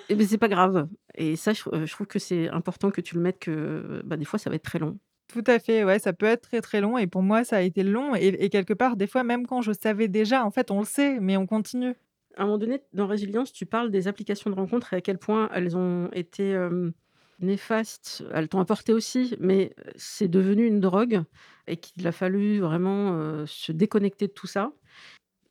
[0.09, 3.15] et beh, c'est pas grave et ça, je je trouve que c'est important que tu
[3.15, 4.97] le mettes que, bah, des fois, ça va être très long.
[5.27, 7.61] Tout à fait, ouais, ça peut être très, très long et pour moi, ça a
[7.61, 10.71] été long et et quelque part, des fois, même quand je savais déjà, en fait,
[10.71, 11.95] on le sait, mais on continue.
[12.37, 15.17] À un moment donné, dans Résilience, tu parles des applications de rencontres et à quel
[15.17, 16.91] point elles ont été, hem,
[17.39, 18.23] néfastes.
[18.33, 21.23] Elles t'ont apporté aussi, mais c'est devenu une drogue
[21.67, 24.71] et qu'il a fallu vraiment, se déconnecter de tout ça.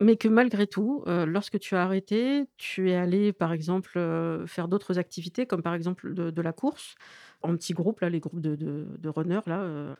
[0.00, 3.92] Mais que malgré tout, lorsque tu as arrêté, tu es allé, par exemple,
[4.46, 6.96] faire d'autres activités comme, par exemple, de la course
[7.42, 9.96] en petits groupes, là, les groupes de de runners, là,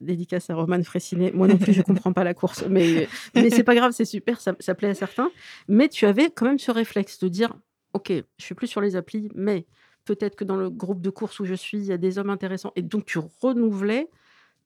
[0.00, 1.30] dédicace à Romane Frécinet.
[1.32, 4.40] Moi non plus, je comprends pas la course, mais mais c'est pas grave, c'est super,
[4.40, 5.30] ça ça plaît à certains.
[5.68, 7.54] Mais tu avais quand même ce réflexe de dire:
[7.94, 9.66] «OK, je suis plus sur les applis, mais
[10.08, 12.30] peut-être que dans le groupe de course où je suis, il y a des hommes
[12.30, 14.10] intéressants» et donc tu renouvelais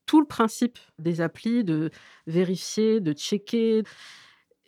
[0.07, 1.91] tout le principe des applis, de
[2.27, 3.85] vérifier, de checker,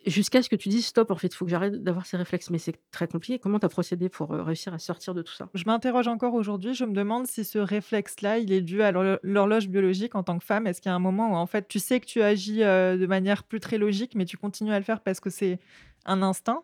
[0.07, 2.49] jusqu'à ce que tu dises: «Stop, en fait, il faut que j'arrête d'avoir ces réflexes».
[2.51, 3.39] Mais c'est très compliqué.
[3.39, 5.49] Comment tu as procédé pour, heu, réussir à sortir de tout ça?
[5.53, 9.17] Je m'interroge encore aujourd'hui, je me demande si ce réflexe-là, il est dû à l'horlo
[9.23, 10.67] l'horloge biologique en tant que femme.
[10.67, 12.97] Est-ce qu'il y a un moment où, en fait, tu sais que tu agis, heu,
[12.97, 15.59] de manière plus très logique, mais tu continues à le faire parce que c'est
[16.05, 16.63] un instinct?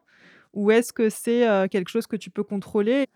[0.53, 3.07] Ou est-ce que c'est, heu, quelque chose que tu peux contrôler?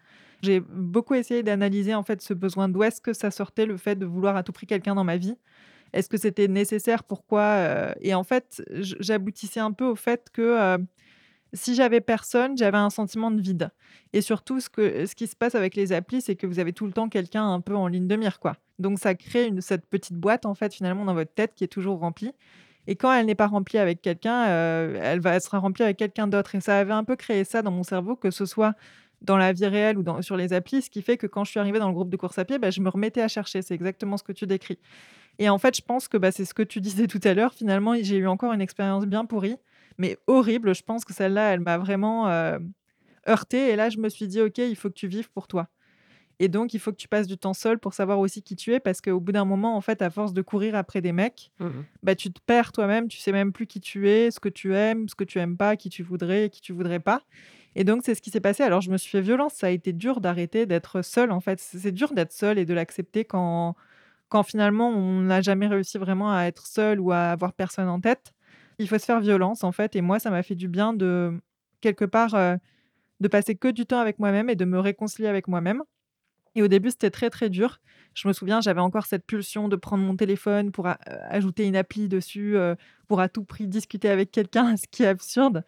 [0.45, 2.69] J'ai beaucoup essayé d'analyser, en fait, ce besoin.
[2.69, 5.17] D'où est-ce que ça sortait le fait de vouloir à tout prix quelqu'un dans ma
[5.17, 5.35] vie?
[5.93, 7.03] Est-ce que c'était nécessaire?
[7.05, 7.43] Pourquoi?
[7.91, 10.85] Heu et en fait, j'aboutissais un peu au fait que, heu,
[11.53, 13.69] si j'avais personne, j'avais un sentiment de vide
[14.13, 16.73] et surtout ce que ce qui se passe avec les applis, c'est que vous avez
[16.73, 18.57] tout le temps quelqu'un un peu en ligne de mire, quoi.
[18.79, 21.67] Donc ça crée une cette petite boîte, en fait, finalement, dans votre tête qui est
[21.67, 22.33] toujours remplie
[22.87, 25.97] et quand elle n'est pas remplie avec quelqu'un, heu, elle va elle sera remplie avec
[25.97, 28.75] quelqu'un d'autre et ça avait un peu créé ça dans mon cerveau, que ce soit
[29.25, 31.51] dans la vie réelle ou dans sur les applis, ce qui fait que quand je
[31.51, 33.61] suis arrivée dans le groupe de course à pied, bah, je me remettais à chercher.
[33.61, 34.79] C'est exactement ce que tu décris
[35.39, 37.53] et en fait, je pense que, bah, c'est ce que tu disais tout à l'heure,
[37.53, 39.57] finalement, j'ai eu encore une expérience bien pourrie,
[39.97, 40.73] mais horrible.
[40.75, 42.59] Je pense que celle-là, elle m'a vraiment, heu,
[43.27, 45.67] heurtée et là, je me suis dit: «OK, il faut que tu vives pour toi
[46.39, 48.73] et donc il faut que tu passes du temps seule pour savoir aussi qui tu
[48.73, 51.51] es» parce qu'au bout d'un moment, en fait, à force de courir après des mecs,
[51.59, 51.85] Mmh mh.
[52.03, 54.75] bah, tu te perds toi-même, tu sais même plus qui tu es, ce que tu
[54.75, 57.23] aimes, ce que tu aimes pas, qui tu voudrais et qui tu voudrais pas
[57.75, 58.63] et donc c'est ce qui s'est passé.
[58.63, 61.59] Alors je me suis fait violence, ça a été dur d'arrêter d'être seule, en fait.
[61.59, 63.75] C'est dur d'être seule et de l'accepter quand
[64.29, 68.01] quand finalement on n'a jamais réussi vraiment à être seul ou à avoir personne en
[68.01, 68.33] tête.
[68.79, 71.33] Il faut se faire violence, en fait et moi, ça m'a fait du bien de
[71.81, 72.57] quelque part, heu,
[73.21, 75.83] de passer que du temps avec moi-même et de me réconcilier avec moi-même
[76.55, 77.79] et au début, c'était très, très dur.
[78.13, 80.93] Je me souviens, j'avais encore cette pulsion de prendre mon téléphone pour heu,
[81.29, 82.75] ajouter une appli dessus, heu,
[83.07, 85.63] pour à tout prix discuter avec quelqu'un, ce qui est absurde.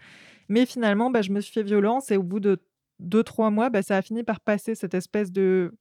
[0.49, 2.59] Mais finalement, bah, je me suis fait violence et au bout de
[2.99, 5.73] 2-3 mois, bah, ça a fini par passer cette espèce de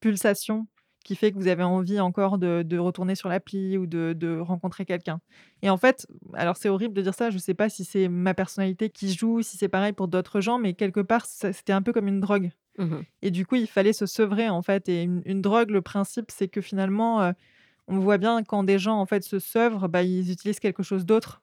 [0.00, 0.66] pulsation
[1.04, 4.86] qui fait que vous avez envie encore de retourner sur l'appli ou de de rencontrer
[4.86, 5.20] quelqu'un
[5.62, 8.32] et en fait, alors c'est horrible de dire ça, je sais pas si c'est ma
[8.34, 11.92] personnalité qui joue, si c'est pareil pour d'autres gens, mais quelque part, c'était un peu
[11.92, 13.04] comme une drogue Mmh mh.
[13.22, 16.30] et du coup, il fallait se sevrer, en fait et une une drogue, le principe,
[16.30, 17.32] c'est que finalement, heu,
[17.88, 21.06] on voit bien quand des gens, en fait, se sevrent, bah, ils utilisent quelque chose
[21.06, 21.42] d'autre.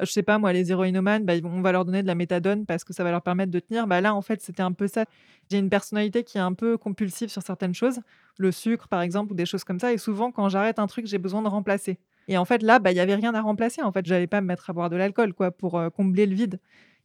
[0.00, 2.84] Je sais pas moi, les héroïnomanes, bah, on va leur donner de la méthadone parce
[2.84, 3.86] que ça va leur permettre de tenir.
[3.86, 5.04] Bah, là, en fait, c'était un peu ça.
[5.50, 8.00] J'ai une personnalité qui est un peu compulsive sur certaines choses,
[8.38, 11.06] le sucre, par exemple, ou des choses comme ça et souvent, quand j'arrête un truc,
[11.06, 13.82] j'ai besoin de remplacer et en fait, là, bah, il y avait rien à remplacer,
[13.82, 14.06] en fait.
[14.06, 16.60] J'allais pas me mettre à boire de l'alcool, quoi, pour, heu, combler le vide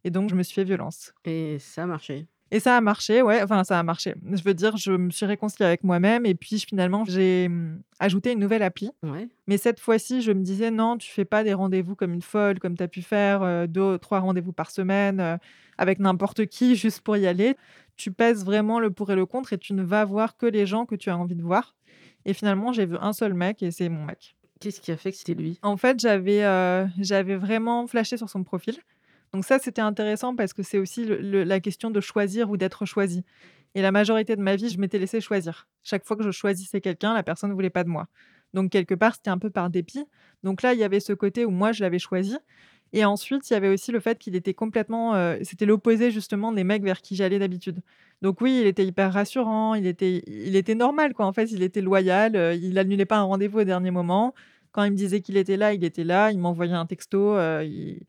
[0.05, 1.13] et donc je me suis fait violence.
[1.25, 2.27] Et ça a marché?
[2.51, 4.15] Et ça a marché, ouais, enfin ça a marché.
[4.31, 8.31] Je veux dire, je me suis réconciliée avec moi-même et puis finalement j'ai, mmh, ajouté
[8.31, 8.89] une nouvelle appli.
[9.03, 9.27] Ouais.
[9.47, 12.59] Mais cette fois-ci, je me disais: «Non, tu fais pas des rendez-vous comme une folle,
[12.59, 15.37] comme tu as pu faire, heu, 2-3 rendez-vous par semaine, heu,
[15.77, 17.55] avec n'importe qui juste pour y aller.
[17.97, 20.65] Tu pèses vraiment le pour et le contre et tu ne vas voir que les
[20.65, 21.75] gens que tu as envie de voir»
[22.25, 24.35] et finalement, j'ai vu un seul mec et c'est mon mec.
[24.59, 25.57] Qu'est-ce qui a fait que c'était lui?
[25.61, 28.75] En fait, j'avais, heu, j'avais vraiment flashé sur son profil.
[29.33, 33.23] Donc ça, c'était intéressant parce que c'est aussi la question de choisir ou d'être choisi
[33.75, 35.67] et la majorité de ma vie, je m'étais laissée choisir.
[35.83, 38.07] Chaque fois que je choisissais quelqu'un, la personne ne voulait pas de moi.
[38.53, 40.05] Donc quelque part, c'était un peu par dépit.
[40.43, 42.35] Donc là, il y avait ce côté où moi, je l'avais choisi
[42.91, 46.51] et ensuite, il y avait aussi le fait qu'il était complètement, heu, c'était l'opposé justement
[46.51, 47.81] des mecs vers qui j'allais d'habitude.
[48.23, 51.61] Donc oui, il était hyper rassurant, il était il était normal quoi, en fait, il
[51.63, 54.33] était loyal, heu, il annulait pas un rendez-vous au dernier moment.
[54.71, 57.63] Quand il me disait qu'il était là, il était là, il m'envoyait un texto, heu,
[57.65, 58.01] il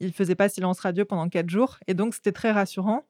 [0.00, 3.04] il faisait pas silence radio pendant 4 jours et donc c'était très rassurant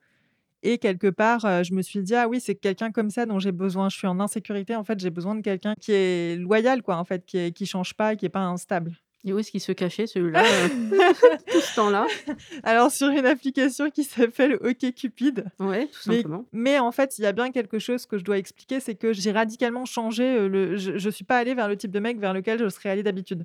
[0.63, 3.39] et quelque part, heu, je me suis dit: «Ah oui, c'est quelqu'un comme ça dont
[3.39, 3.89] j'ai besoin».
[3.89, 7.05] Je suis en insécurité, en fait, j'ai besoin de quelqu'un qui est loyal quoi, en
[7.05, 8.93] fait, qui est qui change pas, qui est pas instable.
[9.25, 10.69] Et où est-ce qu'il se cachait celui-là, heu,
[11.53, 12.07] tout ce temps-là?
[12.63, 15.47] Alors sur une application qui s'appelle OkCupid.
[15.59, 16.45] Ouais, tout simplement.
[16.53, 19.13] mais en fait, il y a bien quelque chose que je dois expliquer, c'est que
[19.13, 22.19] j'ai radicalement changé, heu, le je je suis pas allée vers le type de mec
[22.19, 23.45] vers lequel je serais allée d'habitude.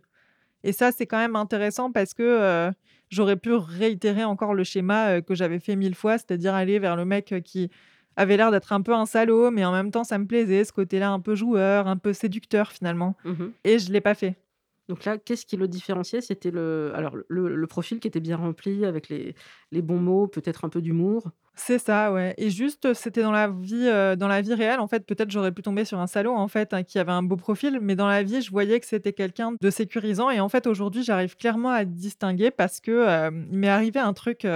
[0.64, 2.72] Et ça, c'est quand même intéressant parce que,
[3.12, 6.95] j'aurais pu réitérer encore le schéma, heu, que j'avais fait 1000 fois, c'est-à-dire aller vers
[6.95, 7.69] le mec, heu, qui
[8.15, 10.74] avait l'air d'être un peu un salaud, mais en même temps ça me plaisait, ce
[10.74, 13.15] côté-là un peu joueur, un peu séducteur finalement.
[13.26, 14.36] Mmh Et je l'ai pas fait.
[14.92, 16.20] Donc là, qu'est-ce qui le différenciait?
[16.20, 19.36] C'était le alors le profil qui était bien rempli avec les
[19.72, 21.32] les bons mots, peut-être un peu d'humour?
[21.56, 24.88] C'est ça, ouais et juste, c'était dans la vie, heu, dans la vie réelle, en
[24.88, 27.36] fait, peut-être j'aurais pu tomber sur un salaud, en fait, hein, qui avait un beau
[27.36, 30.66] profil, mais dans la vie, je voyais que c'était quelqu'un de sécurisant et en fait,
[30.66, 34.48] aujourd'hui, j'arrive clairement à distinguer parce que, hem, il m'est arrivé un truc,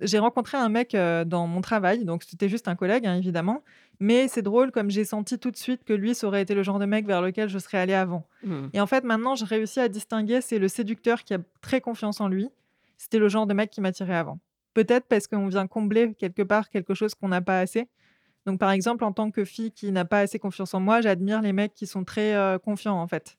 [0.00, 0.94] j'ai rencontré un mec,
[1.26, 3.62] dans mon travail, donc c'était juste un collègue, hein, évidemment,
[4.00, 6.62] mais c'est drôle comme j'ai senti tout de suite que lui, ça aurait été le
[6.62, 8.70] genre de mec vers lequel je serais allée avant Mmh.
[8.72, 12.20] et en fait, maintenant, je réussis à distinguer, c'est le séducteur qui a très confiance
[12.20, 12.50] en lui,
[12.98, 14.40] c'était le genre de mec qui m'attirait avant.
[14.74, 17.88] Peut-être parce qu'on vient combler quelque part quelque chose qu'on n'a pas assez.
[18.46, 21.42] Donc par exemple, en tant que fille qui n'a pas assez confiance en moi, j'admire
[21.42, 23.38] les mecs qui sont très, heu, confiants en fait,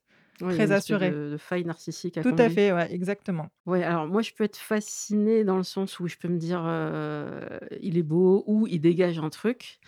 [0.50, 1.17] très assurés.
[1.17, 3.50] de de faille narcissique à Tout à fait, ouais, exactement.
[3.65, 6.63] Ouais, alors moi, je peux être fascinée dans le sens où je peux me dire,
[6.65, 9.80] heu: «Il est beau» ou «Il dégage un truc».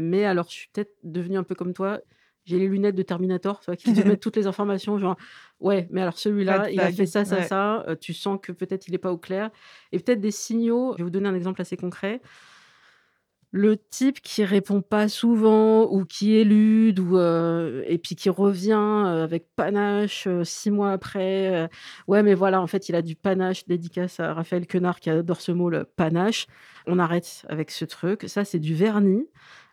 [0.00, 2.00] Mais alors, je suis peut-être devenue un peu comme toi.
[2.46, 5.16] J'ai les lunettes de Terminator, tu vois, qui te mettent toutes les informations, genre:
[5.60, 7.42] «Ouais, mais alors celui-là, il a fait ça, ça, ouais.
[7.42, 9.50] ça», heu, tu sens que peut-être il est pas au clair
[9.92, 10.92] et peut-être des signaux.
[10.94, 12.20] Je vais vous donner un exemple assez concret.
[13.52, 18.70] Le type qui répond pas souvent ou qui élude ou heu et puis qui revient,
[18.74, 21.68] heu, avec panache, 6 mois après,
[22.06, 23.66] «Ouais, mais voilà, en fait, il a du panache».
[23.66, 26.46] Dédicace à Raphaël Quenard qui adore ce mot, le panache.
[26.86, 28.24] On arrête avec ce truc.
[28.28, 29.26] Ça, c'est du vernis.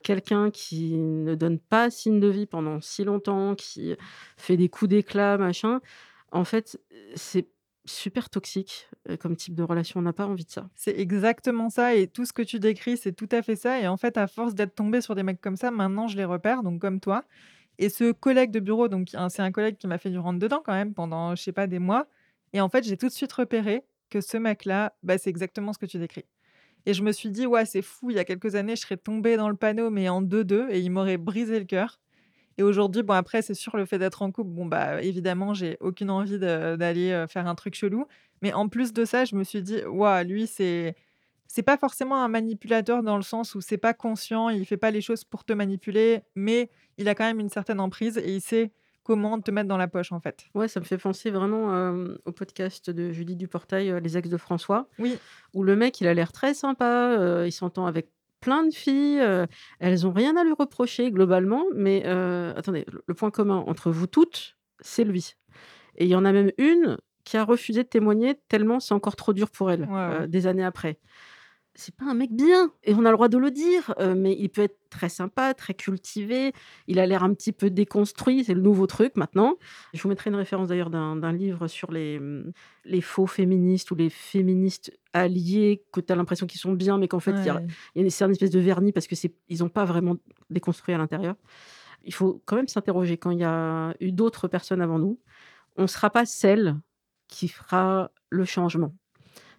[0.08, 3.94] Quelqu'un qui ne donne pas signe de vie pendant si longtemps, qui
[4.38, 5.82] fait des coups d'éclat, machin.
[6.32, 6.80] En fait,
[7.16, 7.50] c'est
[7.84, 10.00] super toxique, heu, comme type de relation.
[10.00, 10.70] On n'a pas envie de ça.
[10.76, 13.88] C'est exactement ça et tout ce que tu décris, c'est tout à fait ça et
[13.90, 16.64] en fait, à force d'être tombée sur des mecs comme ça, maintenant je les repère,
[16.64, 17.26] donc comme toi
[17.78, 20.40] et ce collègue de bureau, donc un c'est un collègue qui m'a fait du rentre
[20.40, 22.08] dedans quand même pendant, je sais pas, des mois
[22.54, 25.80] et en fait, j'ai tout de suite repéré que ce mec-là, bah, c'est exactement ce
[25.80, 26.24] que tu décris
[26.88, 28.98] et je me suis dit: «Ouais, c'est fou, il y a quelques années, je serais
[28.98, 32.00] tombée dans le panneau mais en deux deux et il m'aurait brisé le cœur»
[32.58, 35.78] et aujourd'hui, bon après, c'est sûr, le fait d'être en couple, bon, bah, évidemment, j'ai
[35.80, 38.06] aucune envie d'aller, heu, faire un truc chelou.
[38.42, 40.96] Mais en plus de ça, je me suis dit: «Waouh, lui, c'est
[41.48, 44.92] c'est pas forcément un manipulateur dans le sens où c'est pas conscient, il fait pas
[44.92, 48.42] les choses pour te manipuler, mais il a quand même une certaine emprise et il
[48.42, 48.72] sait
[49.08, 50.46] comment te mettre dans la poche, en fait».
[50.54, 54.30] Ouais, ça me fait penser vraiment, hem, au podcast de Judith Duportail, heu, «Les ex
[54.30, 55.18] de François», Oui,
[55.54, 59.20] où le mec, il a l'air très sympa, heu, il s'entend avec plein de filles,
[59.80, 64.58] elles ont rien à lui reprocher globalement, mais attendez, le point commun entre vous toutes,
[64.80, 65.36] c'est lui
[65.98, 69.16] et il y en a même une qui a refusé de témoigner tellement c'est encore
[69.16, 70.22] trop dur pour elle, ouais, ouais.
[70.22, 71.00] heu, des années après.
[71.80, 74.36] C'est pas un mec bien et on a le droit de le dire, heu, mais
[74.36, 76.52] il peut être très sympa, très cultivé.
[76.88, 79.58] Il a l'air un petit peu déconstruit, c'est le nouveau truc maintenant.
[79.94, 82.52] Je vous mettrai une référence d'ailleurs d'un livre sur les, mmh,
[82.86, 87.08] les faux féministes ou les féministes alliés que tu as l'impression qu'ils sont bien, mais
[87.08, 87.68] qu'en fait il y a Ouais.
[87.94, 89.86] il y a une c'est un espèce de vernis parce que c'est ils ont pas
[89.86, 90.16] vraiment
[90.50, 91.36] déconstruit à l'intérieur.
[92.04, 95.20] Il faut quand même s'interroger quand il y a eu d'autres personnes avant nous,
[95.78, 96.78] on ne sera pas celle
[97.30, 98.94] qui fera le changement.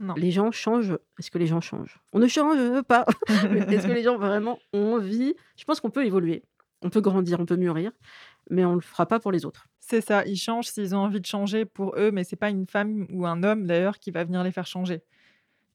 [0.00, 0.14] Non.
[0.14, 0.96] Les gens changent.
[1.18, 2.00] Est-ce que les gens changent?
[2.12, 3.04] On ne change pas.
[3.28, 5.34] Est-ce que les gens vraiment ont envie?
[5.56, 6.44] Je pense qu'on peut évoluer,
[6.82, 7.92] on peut grandir, on peut mûrir,
[8.50, 9.66] mais on ne le fera pas pour les autres.
[9.80, 12.66] C'est ça, ils changent s'ils ont envie de changer pour eux, mais c'est pas une
[12.66, 15.02] femme ou un homme d'ailleurs qui va venir les faire changer.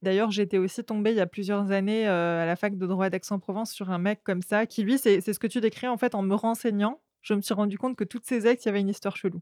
[0.01, 3.09] D'ailleurs, j'étais aussi tombée il y a plusieurs années, heu, à la fac de droit
[3.09, 5.97] d'Aix-en-Provence sur un mec comme ça qui lui, c'est c'est ce que tu décris en
[5.97, 8.69] fait en me renseignant, je me suis rendu compte que toutes ses ex, il y
[8.69, 9.41] avait une histoire chelou.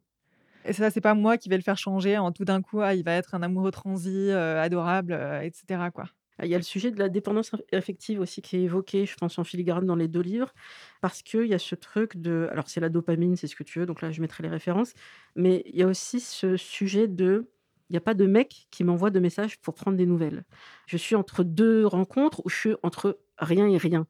[0.66, 2.94] Et ça, c'est pas moi qui vais le faire changer en tout d'un coup, ah,
[2.96, 6.06] il va être un amoureux transi, heu, adorable, heu, et cetera quoi.
[6.38, 9.06] Ah, il y a le sujet de la dépendance aff affective aussi qui est évoqué,
[9.06, 10.54] je pense en filigrane dans les 2 livres,
[11.02, 13.80] parce qu'il y a ce truc de alors c'est la dopamine, c'est ce que tu
[13.80, 14.94] veux, donc là je mettrai les références,
[15.36, 17.52] mais il y a aussi ce sujet de
[17.90, 20.46] il y a pas de mec qui m'envoie de messages pour prendre des nouvelles.
[20.88, 24.08] Je suis entre 2 rencontres où je suis entre rien et rien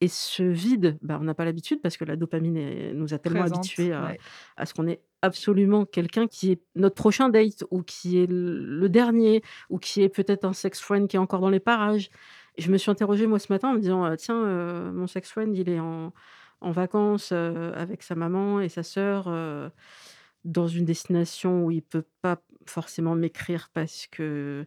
[0.00, 3.18] et ce vide, bah, on n'a pas l'habitude parce que la dopamine est nous a
[3.18, 4.20] tellement Présente, habitués à ouais.
[4.56, 8.88] à ce qu'on ait absolument quelqu'un qui est notre prochain date ou qui est le
[8.88, 12.10] dernier ou qui est peut-être un sex friend qui est encore dans les parages.
[12.58, 15.30] Je me suis interrogée moi ce matin en me disant, heu: «Tiens, heu, mon sex
[15.30, 16.12] friend il est en
[16.62, 19.28] en vacances, heu, avec sa maman et sa sœur,
[20.44, 24.66] dans une destination où il peut pas forcément m'écrire parce que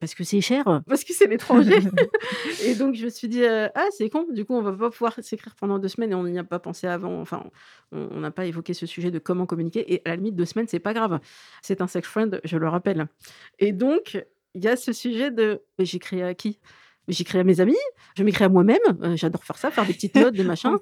[0.00, 1.78] parce que c'est cher, parce que c'est l'étranger.
[2.64, 4.90] et donc, je me suis dit, euh, ah, c'est con, du coup, on va pas
[4.90, 7.20] pouvoir s'écrire pendant deux semaines et on n'y a pas pensé avant.
[7.20, 7.44] Enfin,
[7.92, 9.92] on n'a pas évoqué ce sujet de comment communiquer.
[9.92, 11.18] Et à la limite, deux semaines, c'est pas grave.
[11.62, 13.06] C'est un sex friend, je le rappelle.
[13.58, 14.22] Et donc,
[14.54, 16.58] il y a ce sujet de, j'écris à qui?
[17.08, 17.76] J'écris à mes amis,
[18.16, 18.78] je m'écris à moi-même.
[19.02, 20.76] Euh, j'adore faire ça, faire des petites notes, des machins.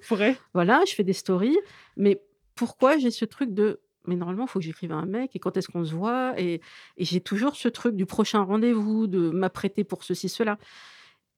[0.54, 1.58] Voilà, je fais des stories.
[1.96, 2.22] Mais
[2.54, 5.38] pourquoi j'ai ce truc de mais normalement, il faut que j'écrive à un mec et
[5.38, 6.60] quand est-ce qu'on se voit et,
[6.98, 10.58] j'ai toujours ce truc du prochain rendez-vous, de m'apprêter pour ceci, cela.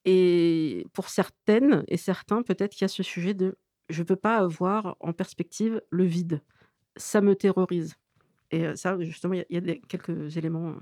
[0.04, 3.56] Et pour certaines et certains, peut-être qu'il y a ce sujet de
[3.88, 6.42] je ne peux pas avoir en perspective le vide.
[6.96, 7.94] Ça me terrorise.
[8.50, 10.74] Et ça, justement, il y a, quelques éléments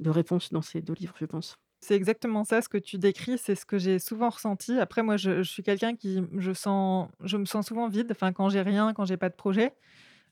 [0.00, 1.58] de réponse dans ces deux livres, je pense.
[1.80, 4.78] C'est exactement ça, ce que tu décris, c'est ce que j'ai souvent ressenti.
[4.78, 8.32] Après, moi, je, je suis quelqu'un qui, je, sens, je me sens souvent vide, enfin,
[8.32, 9.72] quand j'ai rien, quand j'ai pas de projet.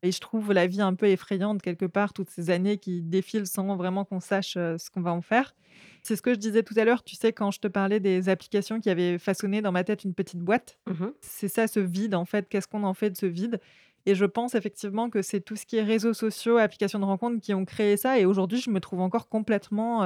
[0.05, 3.47] Et je trouve la vie un peu effrayante quelque part, toutes ces années qui défilent
[3.47, 5.55] sans vraiment qu'on sache ce qu'on va en faire.
[6.03, 8.29] C'est ce que je disais tout à l'heure, tu sais, quand je te parlais des
[8.29, 10.79] applications qui avaient façonné dans ma tête une petite boîte.
[10.87, 12.51] Mmh c'est ça, ce vide, en fait.
[12.51, 13.61] Qu'est-ce qu'on en fait de ce vide?
[14.05, 17.41] Et je pense effectivement que c'est tout ce qui est réseaux sociaux, applications de rencontres
[17.41, 18.19] qui ont créé ça.
[18.19, 20.05] Et aujourd'hui, je me trouve encore complètement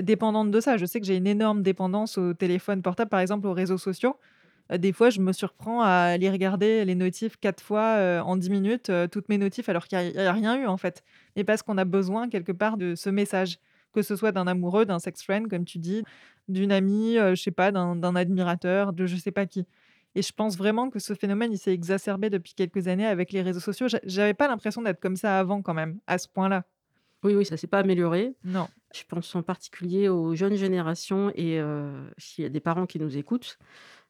[0.00, 0.76] dépendante de ça.
[0.76, 4.14] Je sais que j'ai une énorme dépendance au téléphone portable, par exemple, aux réseaux sociaux.
[4.70, 8.36] Euh, des fois, je me surprends à aller regarder les notifs quatre fois euh, en
[8.36, 11.02] dix minutes, euh, toutes mes notifs, alors qu'il n'y a, rien eu en fait.
[11.36, 13.58] Et parce qu'on a besoin quelque part de ce message,
[13.92, 16.04] que ce soit d'un amoureux, d'un sex friend, comme tu dis,
[16.48, 19.66] d'une amie, je sais pas, d'un admirateur, de je sais pas qui.
[20.14, 23.42] Et je pense vraiment que ce phénomène, il s'est exacerbé depuis quelques années avec les
[23.42, 23.86] réseaux sociaux.
[24.04, 26.64] J'avais pas l'impression d'être comme ça avant quand même, à ce point-là.
[27.22, 28.34] Oui, oui, ça s'est pas amélioré.
[28.44, 28.68] Non.
[28.94, 31.60] Je pense en particulier aux jeunes générations et
[32.16, 33.58] s'il y a des parents qui nous écoutent,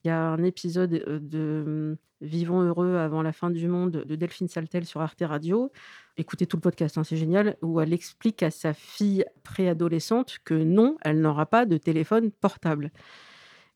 [0.05, 4.49] il y a un épisode de Vivons heureux avant la fin du monde de Delphine
[4.49, 5.73] Saltel sur Arte Radio.
[6.19, 10.53] Écoutez tout le podcast, hein, c'est génial, où elle explique à sa fille préadolescente que
[10.53, 12.93] non, elle n'aura pas de téléphone portable.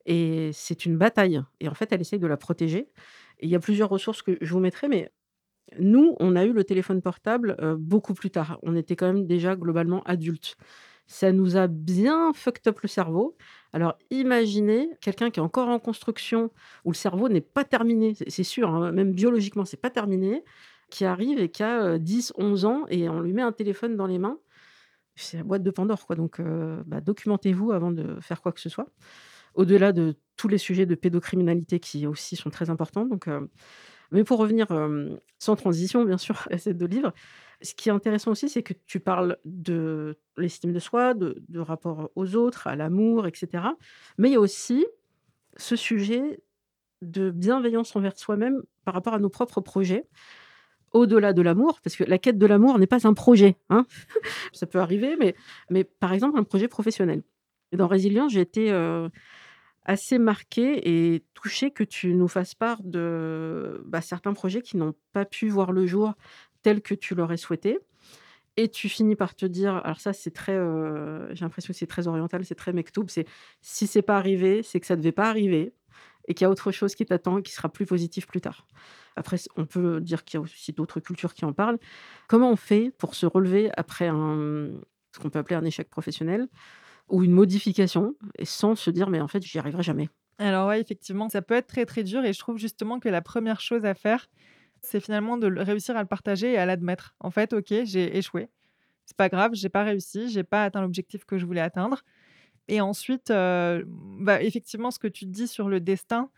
[0.04, 1.40] Et c'est une bataille.
[1.60, 2.90] Et en fait, elle essaye de la protéger.
[3.40, 5.10] il y a plusieurs ressources que je vous mettrai, mais
[5.78, 8.58] nous, on a eu le téléphone portable beaucoup plus tard.
[8.62, 10.56] On était quand même déjà globalement adultes.
[11.06, 13.36] Ça nous a bien fucked up le cerveau.
[13.72, 16.50] Alors imaginez quelqu'un qui est encore en construction,
[16.84, 20.44] où le cerveau n'est pas terminé, c'est sûr, hein, même biologiquement, c'est pas terminé,
[20.90, 24.06] qui arrive et qui a 10, 11 ans, et on lui met un téléphone dans
[24.06, 24.38] les mains.
[25.16, 26.16] C'est la boîte de Pandore, quoi.
[26.16, 26.40] Donc
[26.86, 28.86] bah, documentez-vous avant de faire quoi que ce soit.
[29.54, 33.06] Au-delà de tous les sujets de pédocriminalité qui aussi sont très importants.
[33.06, 33.28] Donc,
[34.10, 34.66] mais pour revenir
[35.38, 37.12] sans transition, bien sûr, à ces deux livres,
[37.64, 42.11] ce qui est intéressant aussi, c'est que tu parles de l'estime de soi, de, rapport
[42.14, 43.64] aux autres, à l'amour, etc.
[44.18, 44.87] Mais il y a aussi
[45.57, 46.40] ce sujet
[47.03, 50.07] de bienveillance envers soi-même par rapport à nos propres projets,
[50.92, 53.57] au-delà de l'amour, parce que la quête de l'amour n'est pas un projet.
[53.70, 53.87] Hein
[54.53, 55.35] Ça peut arriver, mais,
[55.70, 57.22] mais par exemple un projet professionnel.
[57.72, 59.09] Et dans Résilience, j'ai été euh,
[59.85, 64.94] assez marquée et touchée que tu nous fasses part de bah, certains projets qui n'ont
[65.12, 66.14] pas pu voir le jour
[66.64, 67.79] tel que tu l'aurais souhaité.
[68.57, 71.88] Et tu finis par te dire, alors ça c'est très, euh, j'ai l'impression que c'est
[71.88, 73.27] très oriental, c'est très mektoub, c'est
[73.61, 75.72] si c'est pas arrivé, c'est que ça devait pas arriver
[76.29, 78.66] et qu'il y a autre chose qui t'attend et qui sera plus positif plus tard.
[79.16, 81.79] Après, on peut dire qu'il y a aussi d'autres cultures qui en parlent.
[82.29, 84.70] Comment on fait pour se relever après un,
[85.12, 86.46] ce qu'on peut appeler un échec professionnel
[87.09, 90.09] ou une modification et sans se dire mais en fait j'y arriverai jamais?
[90.38, 93.22] Alors ouais, effectivement, ça peut être très très dur et je trouve justement que la
[93.22, 94.29] première chose à faire,
[94.85, 97.14] c'est finalement de réussir à le partager et à l'admettre.
[97.20, 98.49] En fait, OK, j'ai échoué.
[99.07, 102.03] C'est pas grave, j'ai pas réussi, j'ai pas atteint l'objectif que je voulais atteindre.
[102.68, 106.31] Et ensuite, euh, bah, effectivement, ce que tu dis sur le destin,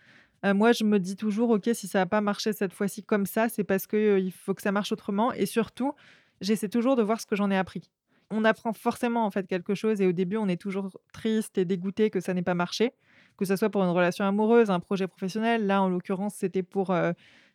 [0.45, 3.27] euh, moi, je me dis toujours, OK, si ça n'a pas marché cette fois-ci comme
[3.27, 5.33] ça, c'est parce qu'il euh, il faut que ça marche autrement.
[5.33, 5.93] Et surtout,
[6.41, 7.91] j'essaie toujours de voir ce que j'en ai appris.
[8.31, 11.65] On apprend forcément en fait quelque chose et au début, on est toujours triste et
[11.65, 12.93] dégoûté que ça n'ait pas marché,
[13.37, 15.67] que ce soit pour une relation amoureuse, un projet professionnel.
[15.67, 16.93] Là, en l'occurrence, c'était pour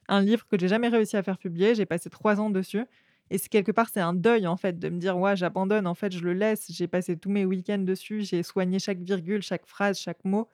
[0.07, 1.75] un livre que j'ai jamais réussi à faire publier.
[1.75, 2.85] J'ai passé trois ans dessus.
[3.29, 6.11] Et quelque part, c'est un deuil, en fait, de me dire, ouais, j'abandonne, en fait,
[6.11, 6.69] je le laisse.
[6.69, 10.49] J'ai passé tous mes week-ends dessus, j'ai soigné chaque virgule, chaque phrase, chaque mot.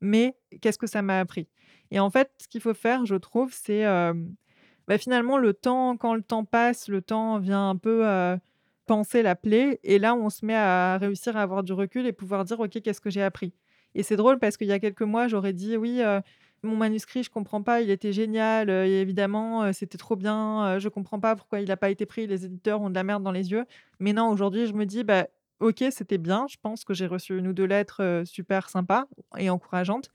[0.00, 1.46] Mais qu'est-ce que ça m'a appris?
[1.92, 3.84] Et en fait, ce qu'il faut faire, je trouve, c'est
[4.88, 8.04] bah, finalement le temps, quand le temps passe, le temps vient un peu
[8.86, 9.78] penser la plaie.
[9.84, 12.80] Et là, on se met à réussir à avoir du recul et pouvoir dire, OK,
[12.82, 13.54] qu'est-ce que j'ai appris?
[13.94, 16.02] Et c'est drôle parce qu'il y a quelques mois, j'aurais dit, oui,
[16.66, 20.66] mon manuscrit, je comprends pas, il était génial, euh, et évidemment, euh, c'était trop bien,
[20.66, 23.04] euh, je comprends pas pourquoi il n'a pas été pris, les éditeurs ont de la
[23.04, 23.64] merde dans les yeux.
[24.00, 25.26] Mais non, aujourd'hui, je me dis, bah,
[25.60, 29.06] ok, c'était bien, je pense que j'ai reçu une ou deux lettres super sympas
[29.38, 30.10] et encourageantes.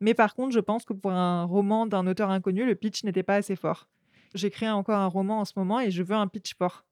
[0.00, 3.22] Mais par contre, je pense que pour un roman d'un auteur inconnu, le pitch n'était
[3.22, 3.88] pas assez fort.
[4.34, 6.84] J'écris encore un roman en ce moment et je veux un pitch fort.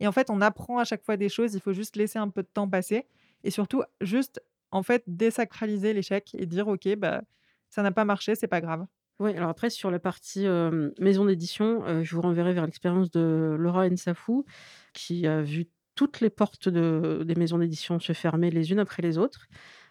[0.00, 2.28] Et en fait, on apprend à chaque fois des choses, il faut juste laisser un
[2.28, 3.06] peu de temps passer.
[3.44, 7.22] et surtout juste, en fait, désacraliser l'échec et dire: «OK, bah,
[7.72, 8.86] ça n'a pas marché, c'est pas grave».
[9.18, 10.46] Oui, alors après sur la partie,
[10.98, 14.44] maison d'édition, je vous renverrai vers l'expérience de Laura Nsafou
[14.94, 19.02] qui a vu toutes les portes de des maisons d'édition se fermer les unes après
[19.02, 19.46] les autres.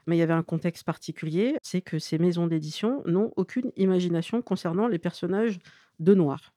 [0.08, 4.42] Mais il y avait un contexte particulier, c'est que ces maisons d'édition n'ont aucune imagination
[4.42, 5.60] concernant les personnages
[6.00, 6.54] de noirs.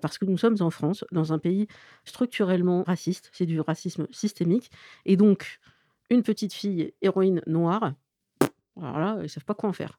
[0.00, 1.66] Parce que nous sommes en France, dans un pays
[2.04, 4.70] structurellement raciste, c'est du racisme systémique
[5.04, 5.58] et donc
[6.10, 7.94] une petite fille héroïne noire,
[8.80, 9.98] alors là, ils savent pas quoi en faire.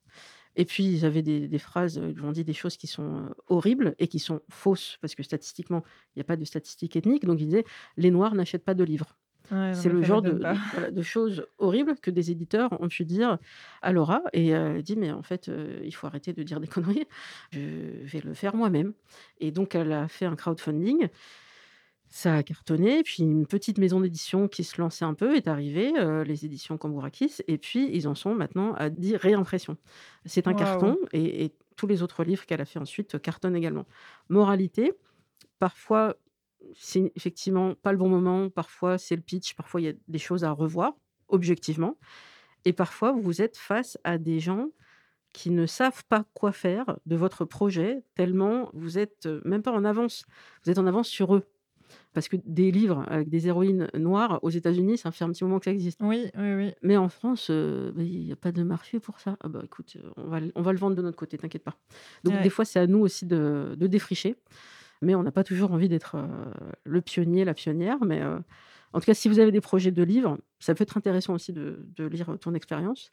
[0.57, 3.27] Et puis ils avaient des des phrases, heu, ils ont dit des choses qui sont,
[3.29, 5.83] heu, horribles et qui sont fausses parce que statistiquement,
[6.15, 7.65] il y a pas de statistiques ethniques, donc ils disaient:
[7.97, 9.17] «Les noirs n'achètent pas de livres».
[9.51, 13.37] Ouais, C'est le genre de choses horribles que des éditeurs ont pu dire
[13.81, 15.49] à Laura et elle dit: «Mais en fait,
[15.83, 17.05] il faut arrêter de dire des conneries,
[17.51, 17.59] je
[18.03, 18.93] vais le faire moi-même»
[19.39, 21.09] et donc elle a fait un crowdfunding.
[22.09, 25.91] Ça a cartonné, puis une petite maison d'édition qui se lançait un peu est arrivée,
[25.99, 29.77] heu, les éditions Cambourakis et puis ils en sont maintenant à 10 réimpressions.
[30.25, 33.85] C'est un carton et et tous les autres livres qu'elle a fait ensuite cartonnent également.
[34.29, 34.93] Moralité,
[35.59, 36.17] parfois
[36.75, 40.19] c'est effectivement pas le bon moment, parfois c'est le pitch, parfois il y a des
[40.19, 40.93] choses à revoir,
[41.29, 41.97] objectivement
[42.65, 44.69] et parfois vous êtes face à des gens
[45.33, 49.71] qui ne savent pas quoi faire de votre projet tellement vous êtes, heu, même pas
[49.73, 50.25] en avance,
[50.65, 51.45] vous êtes en avance sur eux.
[52.13, 55.59] Parce que des livres avec des héroïnes noires aux États-Unis, ça fait un petit moment
[55.59, 56.01] que ça existe.
[56.01, 56.73] Oui, oui, oui.
[56.83, 59.38] Mais en France, heu, beh, il y a pas de marché pour ça.
[59.41, 61.77] Ah bah, écoute, heu, on va on va le vendre de notre côté, t'inquiète pas.
[62.23, 64.35] Donc des fois, c'est à nous aussi de de défricher,
[65.01, 66.27] mais on n'a pas toujours envie d'être, heu,
[66.85, 70.38] le pionnier, la pionnière, mais en tout cas, si vous avez des projets de livres,
[70.59, 73.11] ça peut être intéressant aussi de de lire ton expérience.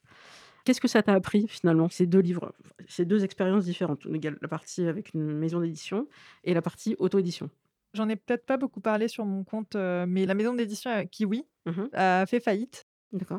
[0.65, 2.53] Qu'est-ce que ça t'a appris finalement, ces 2 livres,
[2.87, 4.05] ces 2 expériences différentes?
[4.05, 6.07] La partie avec une maison d'édition
[6.43, 7.49] et la partie auto-édition?
[7.95, 11.03] J'en ai peut-être pas beaucoup parlé sur mon compte, heu, mais la maison d'édition, heu,
[11.05, 11.89] Kiwi, Mmh mh.
[11.93, 12.85] a fait faillite.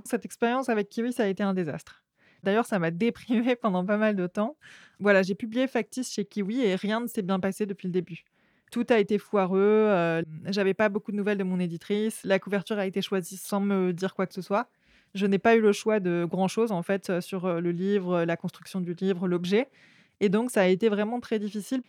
[0.05, 2.05] Cette expérience avec Kiwi, ça a été un désastre.
[2.43, 4.57] D'ailleurs, ça m'a déprimée pendant pas mal de temps.
[5.01, 8.25] Voilà, j'ai publié Factice chez Kiwi et rien ne s'est bien passé depuis le début.
[8.73, 12.79] Tout a été foireux, heu, j'avais pas beaucoup de nouvelles de mon éditrice, la couverture
[12.79, 14.69] a été choisie sans me dire quoi que ce soit.
[15.15, 18.25] Je n'ai pas eu le choix de grand chose en fait, heu, sur, le livre,
[18.25, 19.69] la construction du livre, l'objet
[20.21, 21.83] et donc ça a été vraiment très difficile.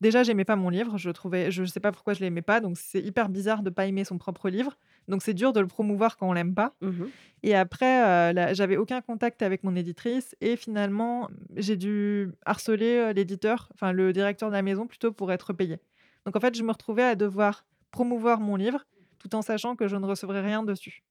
[0.00, 2.78] Déjà, j'aimais pas mon livre, je trouvais je sais pas pourquoi je l'aimais pas, donc
[2.78, 4.78] c'est hyper bizarre de pas aimer son propre livre.
[5.08, 7.12] Donc c'est dur de le promouvoir quand on l'aime pas Mmh mh.
[7.42, 13.12] et après, la j'avais aucun contact avec mon éditrice et finalement, j'ai dû harceler, heu,
[13.12, 15.80] l'éditeur, enfin le directeur de la maison plutôt pour être payée.
[16.26, 18.86] Donc en fait, je me retrouvais à devoir promouvoir mon livre,
[19.18, 21.02] tout en sachant que je ne recevrais rien dessus.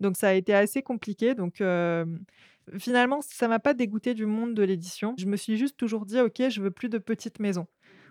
[0.00, 2.20] Donc ça a été assez compliqué, donc hem,
[2.78, 5.14] finalement, ça m'a pas dégoûtée du monde de l'édition.
[5.18, 7.66] Je me suis juste toujours dit: «OK, je veux plus de petites maisons»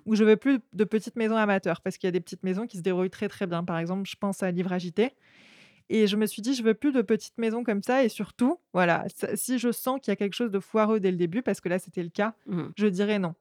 [0.07, 2.67] ou «Je veux plus de petites maisons amateurs» parce qu'il y a des petites maisons
[2.67, 3.63] qui se débrouillent très, très bien.
[3.63, 5.13] Par exemple, je pense à Livres Agités
[5.89, 8.59] et je me suis dit: «Je veux plus de petites maisons comme ça» et surtout,
[8.73, 9.05] voilà,
[9.35, 11.69] si je sens qu'il y a quelque chose de foireux dès le début, parce que
[11.69, 12.73] là, c'était le cas, Mmh mh.
[12.77, 13.35] je dirais non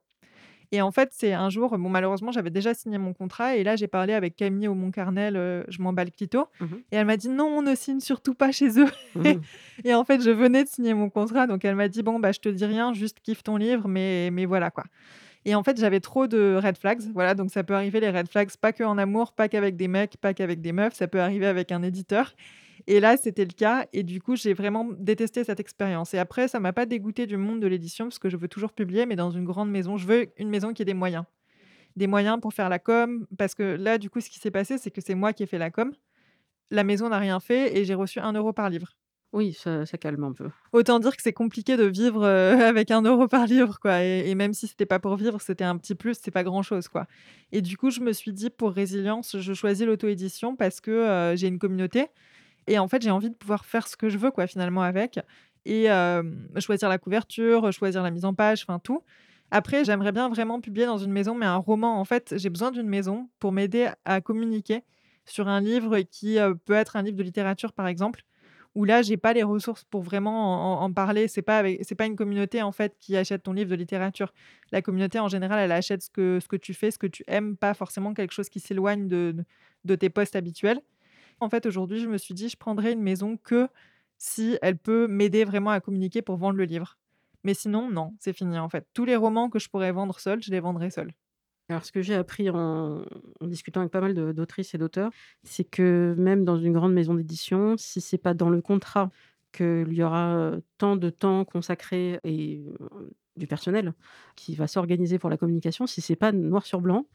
[0.73, 3.75] et en fait, c'est un jour bon, malheureusement, j'avais déjà signé mon contrat et là,
[3.77, 6.83] j'ai parlé avec Camille Aumont-Cornell, heu, je m'en bats le clito Mmh mh.
[6.91, 9.47] et elle m'a dit: «Non, ne signe surtout pas chez eux» Mmh et mh.
[9.85, 12.31] et en fait, je venais de signer mon contrat, donc elle m'a dit: «Bon, bah,
[12.33, 14.83] je te dis rien, juste kiffe ton livre, mais mais voilà, quoi»
[15.47, 18.27] et en fait, j'avais trop de red flags, voilà, donc ça peut arriver les red
[18.27, 21.47] flags, pas qu'en amour, pas qu'avec des mecs, pas qu'avec des meufs, ça peut arriver
[21.47, 22.35] avec un éditeur
[22.85, 26.47] et là, c'était le cas et du coup, j'ai vraiment détesté cette expérience et après,
[26.47, 29.15] ça m'a pas dégoûtée du monde de l'édition parce que je veux toujours publier, mais
[29.15, 29.97] dans une grande maison.
[29.97, 31.25] Je veux une maison qui ait des moyens.
[31.95, 34.77] Des moyens pour faire la com, parce que là, du coup, ce qui s'est passé,
[34.77, 35.91] c'est que c'est moi qui ai fait la com.
[36.69, 38.95] La maison n'a rien fait et j'ai reçu 1 € par livre.
[39.33, 40.49] Oui, ça calme un peu.
[40.71, 44.33] Autant dire que c'est compliqué de vivre, heu, avec 1 € par livre, quoi et
[44.35, 47.07] même si c'était pas pour vivre, c'était un petit plus, c'est pas grand-chose, quoi
[47.51, 51.35] et du coup, je me suis dit: «Pour résilience, je choisis l'auto-édition parce que, heu,
[51.35, 52.07] j'ai une communauté
[52.67, 55.19] et en fait, j'ai envie de pouvoir faire ce que je veux, quoi, finalement, avec
[55.65, 55.87] et
[56.59, 59.01] choisir la couverture, choisir la mise en page, enfin tout.
[59.51, 61.99] Après, j'aimerais bien vraiment publier dans une maison, mais un roman.
[61.99, 64.83] En fait, j'ai besoin d'une maison pour m'aider à communiquer
[65.25, 68.23] sur un livre qui, heu, peut être un livre de littérature, par exemple,
[68.75, 71.27] où là, j'ai pas les ressources pour vraiment en parler.
[71.27, 74.33] C'est pas c'est pas une communauté, en fait, qui achète ton livre de littérature.
[74.71, 77.23] La communauté, en général, elle achète ce que ce que tu fais, ce que tu
[77.27, 79.35] aimes, pas forcément quelque chose qui s'éloigne de
[79.85, 80.81] de tes posts habituels.
[81.39, 83.67] En fait, aujourd'hui, je me suis dit: «Je prendrai une maison que
[84.17, 86.97] si elle peut m'aider vraiment à communiquer pour vendre le livre».
[87.43, 88.87] Mais sinon, non, c'est fini, en fait.
[88.93, 91.13] Tous les romans que je pourrais vendre seule, je les vendrai seule.
[91.69, 93.03] Alors ce que j'ai appris en
[93.41, 95.11] discutant avec pas mal d'autrices et d'auteurs,
[95.43, 99.11] c'est que même dans une grande maison d'édition, si c'est pas dans le contrat
[99.51, 103.93] qu'il y aura, heu, tant de temps consacré et heu, du personnel
[104.35, 107.05] qui va s'organiser pour la communication, si c'est pas noir sur blanc,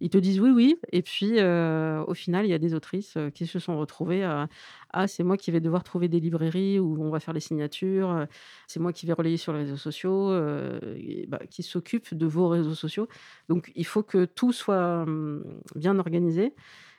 [0.00, 3.16] Ils te disent: «Oui, oui» et puis, heu, au final, il y a des autrices,
[3.16, 4.48] heu, qui se sont retrouvées à:
[4.92, 8.10] «Ah, c'est moi qui vais devoir trouver des librairies où on va faire les signatures,
[8.10, 8.26] heu,
[8.66, 10.30] c'est moi qui vais relayer sur les réseaux sociaux»,
[11.28, 13.08] bah, qui s'occupent de vos réseaux sociaux.
[13.48, 15.42] Donc il faut que tout soit, mmh,
[15.76, 16.54] bien organisé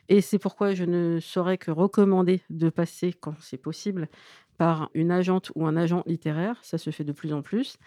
[0.10, 4.10] et c'est pourquoi je ne saurais que recommander de passer, quand c'est possible,
[4.58, 6.58] par une agente ou un agent littéraire.
[6.64, 7.78] Ça se fait de plus en plus.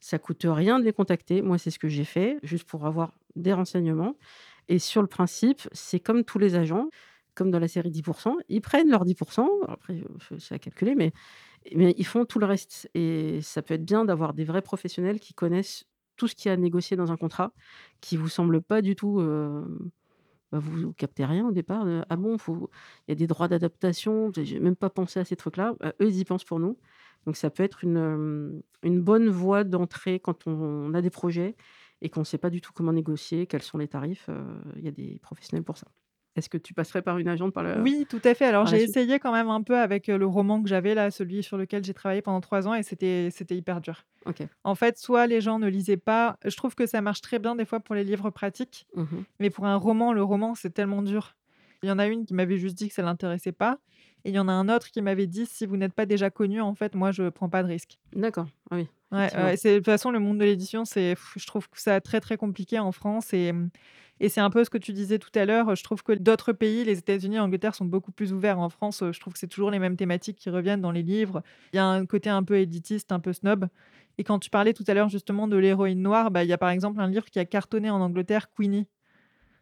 [0.00, 1.42] Ça coûte rien de les contacter.
[1.42, 4.16] Moi, c'est ce que j'ai fait, juste pour avoir des renseignements
[4.68, 6.88] et sur le principe, c'est comme tous les agents,
[7.34, 11.12] comme dans la série 10% ils prennent leurs 10% après, heu, c'est à calculer, mais
[11.66, 15.34] ils font tout le reste et ça peut être bien d'avoir des vrais professionnels qui
[15.34, 15.84] connaissent
[16.16, 17.52] tout ce qu'il y a à négocier dans un contrat,
[18.00, 19.90] qui vous semblent pas du tout, hem,
[20.52, 24.32] bah, vous vous captez rien au départ, «Ah bon, il y a des droits d'adaptation,
[24.34, 25.74] j'ai même pas pensé à ces trucs-là».
[25.80, 26.78] Bah, eux, ils y pensent pour nous.
[27.26, 31.56] Donc ça peut être une, une bonne voie d'entrée quand on a des projets
[32.02, 34.84] et qu'on ne sait pas du tout comment négocier, quels sont les tarifs, heu, il
[34.84, 35.88] y a des professionnels pour ça.
[36.36, 38.46] Est-ce que tu passerais par une agente par Oui, tout à fait.
[38.46, 41.42] Alors j'ai essayé quand même un peu avec, heu, le roman que j'avais là, celui
[41.42, 44.06] sur lequel j'ai travaillé pendant 3 ans et c'était c'était hyper dur.
[44.64, 47.56] En fait, soit les gens ne lisaient pas je trouve que ça marche très bien
[47.56, 51.02] des fois pour les livres pratiques, Mmh mais pour un roman, le roman, c'est tellement
[51.02, 51.36] dur.
[51.82, 53.78] Il y en a une qui m'avait juste dit que ça l'intéressait pas
[54.24, 56.30] et il y en a un autre qui m'avait dit: «Si vous n'êtes pas déjà
[56.30, 57.98] connu, en fait, moi, je prends pas de risque».
[58.12, 58.48] D'accord.
[58.70, 61.80] Ah oui, Ouais, c'est de toute façon, le monde de l'édition, c'est je trouve que
[61.80, 63.70] ça très, très compliqué en France et mmh
[64.22, 66.52] et c'est un peu ce que tu disais tout à l'heure, je trouve que d'autres
[66.52, 68.58] pays, les États-Unis, l'Angleterre sont beaucoup plus ouverts.
[68.58, 71.42] En France, je trouve que c'est toujours les mêmes thématiques qui reviennent dans les livres.
[71.72, 73.68] Il y a un côté un peu élitiste, un peu snob
[74.18, 76.58] et quand tu parlais tout à l'heure justement de l'héroïne noire, bah, il y a
[76.58, 78.86] par exemple un livre qui a cartonné en Angleterre, Queenie.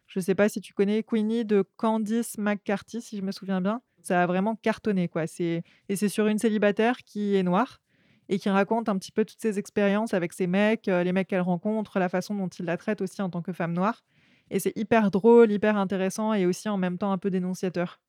[0.09, 3.81] Je sais pas si tu connais Queenie de Candice McCarthy, si je me souviens bien.
[4.01, 5.27] Ça a vraiment cartonné, quoi.
[5.27, 7.79] C'est et c'est sur une célibataire qui est noire
[8.27, 11.27] et qui raconte un petit peu toutes ses expériences avec ses mecs, heu, les mecs
[11.27, 14.03] qu'elle rencontre, la façon dont ils la traitent aussi en tant que femme noire
[14.51, 18.01] et c'est hyper drôle, hyper intéressant et aussi en même temps un peu dénonciateur.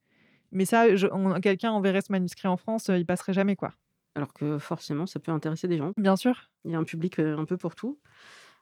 [0.52, 3.72] Mais ça, je on quelqu'un enverrait ce manuscrit en France, heu, il passerait jamais, quoi.
[4.16, 5.92] Alors que forcément, ça peut intéresser des gens.
[5.96, 6.50] Bien sûr.
[6.64, 7.98] Il y a un public, heu, un peu pour tout.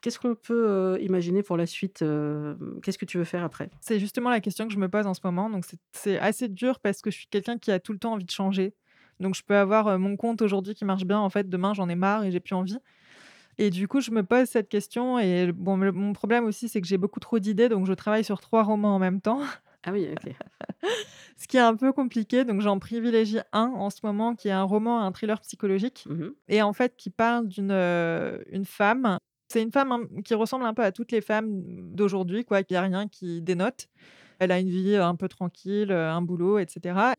[0.01, 0.65] Qu'est-ce qu'on peut,
[0.97, 2.79] heu, imaginer pour la suite, hem?
[2.83, 3.69] Qu'est-ce que tu veux faire après?
[3.81, 6.79] C'est justement la question que je me pose en ce moment, donc c'est assez dur
[6.79, 8.73] parce que je suis quelqu'un qui a tout le temps envie de changer.
[9.19, 11.89] Donc je peux avoir, heu, mon compte aujourd'hui qui marche bien, en fait, demain j'en
[11.89, 12.77] ai marre et j'ai plus envie
[13.57, 16.79] et du coup, je me pose cette question et bon, le mon problème aussi, c'est
[16.81, 19.41] que j'ai beaucoup trop d'idées, donc je travaille sur 3 romans en même temps,
[19.83, 20.33] Ah oui, OK.
[21.37, 24.51] ce qui est un peu compliqué, donc j'en privilégie un en ce moment qui est
[24.51, 29.17] un roman, un thriller psychologique Mmh et en fait qui parle d'une, une femme.
[29.51, 31.61] C'est une femme, hein, qui ressemble un peu à toutes les femmes
[31.93, 32.61] d'aujourd'hui, quoi.
[32.61, 33.87] Il y a rien qui dénote.
[34.39, 37.15] Elle a une vie, un peu tranquille, un boulot et cetera.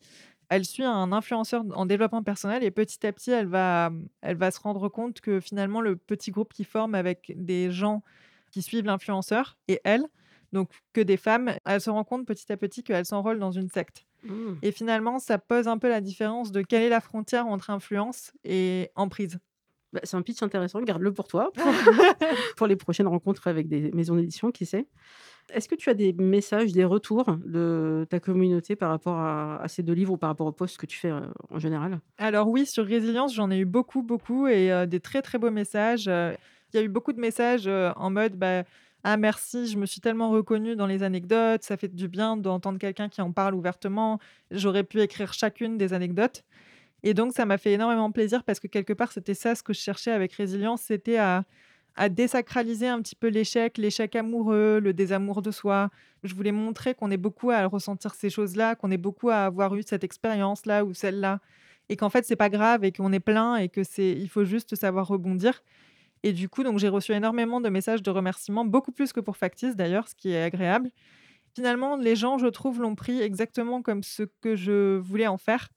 [0.48, 4.50] Elle suit un influenceur en développement personnel et petit à petit, elle va, elle va
[4.50, 8.02] se rendre compte que finalement le petit groupe qu'ils forme avec des gens
[8.50, 10.04] qui suivent l'influenceur et elle,
[10.52, 13.68] donc que des femmes, elle se rend compte petit à petit qu'elle s'enrôle dans une
[13.68, 14.56] secte Mmh.
[14.60, 18.32] et finalement, ça pose un peu la différence de quelle est la frontière entre influence
[18.44, 19.38] et emprise.
[19.92, 21.74] Bah, c'est un pitch intéressant, garde-le pour toi, pour
[22.56, 24.88] pour les prochaines rencontres avec des maisons d'édition, qui sait?
[25.52, 29.68] Est-ce que tu as des messages, des retours de ta communauté par rapport à à
[29.68, 32.00] ces 2 livres ou par rapport aux posts que tu fais, heu, en général?
[32.18, 35.50] Alors oui, sur résilience, j'en ai eu beaucoup, beaucoup et heu, des très, très beaux
[35.50, 36.36] messages, heu.
[36.72, 38.62] Il y a eu beaucoup de messages, en mode, bah:
[39.02, 42.78] «Ah merci, je me suis tellement reconnue dans les anecdotes, ça fait du bien d'entendre
[42.78, 44.18] quelqu'un qui en parle ouvertement.
[44.52, 46.44] J'aurais pu écrire chacune des anecdotes»
[47.02, 49.72] et donc ça m'a fait énormément plaisir parce que quelque part, c'était ça ce que
[49.72, 51.44] je cherchais avec résilience, c'était à
[52.08, 55.90] désacraliser un petit peu l'échec, l'échec amoureux, le désamour de soi.
[56.22, 59.74] Je voulais montrer qu'on est beaucoup à ressentir ces choses-là, qu'on est beaucoup à avoir
[59.74, 61.40] eu cette expérience-là ou celle-là
[61.88, 64.44] et qu'en fait, c'est pas grave et qu'on est plein et que c'est il faut
[64.44, 65.62] juste savoir rebondir
[66.22, 69.36] et du coup, donc j'ai reçu énormément de messages de remerciements, beaucoup plus que pour
[69.36, 70.90] Factice d'ailleurs, ce qui est agréable.
[71.54, 75.68] Finalement, les gens, je trouve, l'ont pris exactement comme ce que je voulais en faire.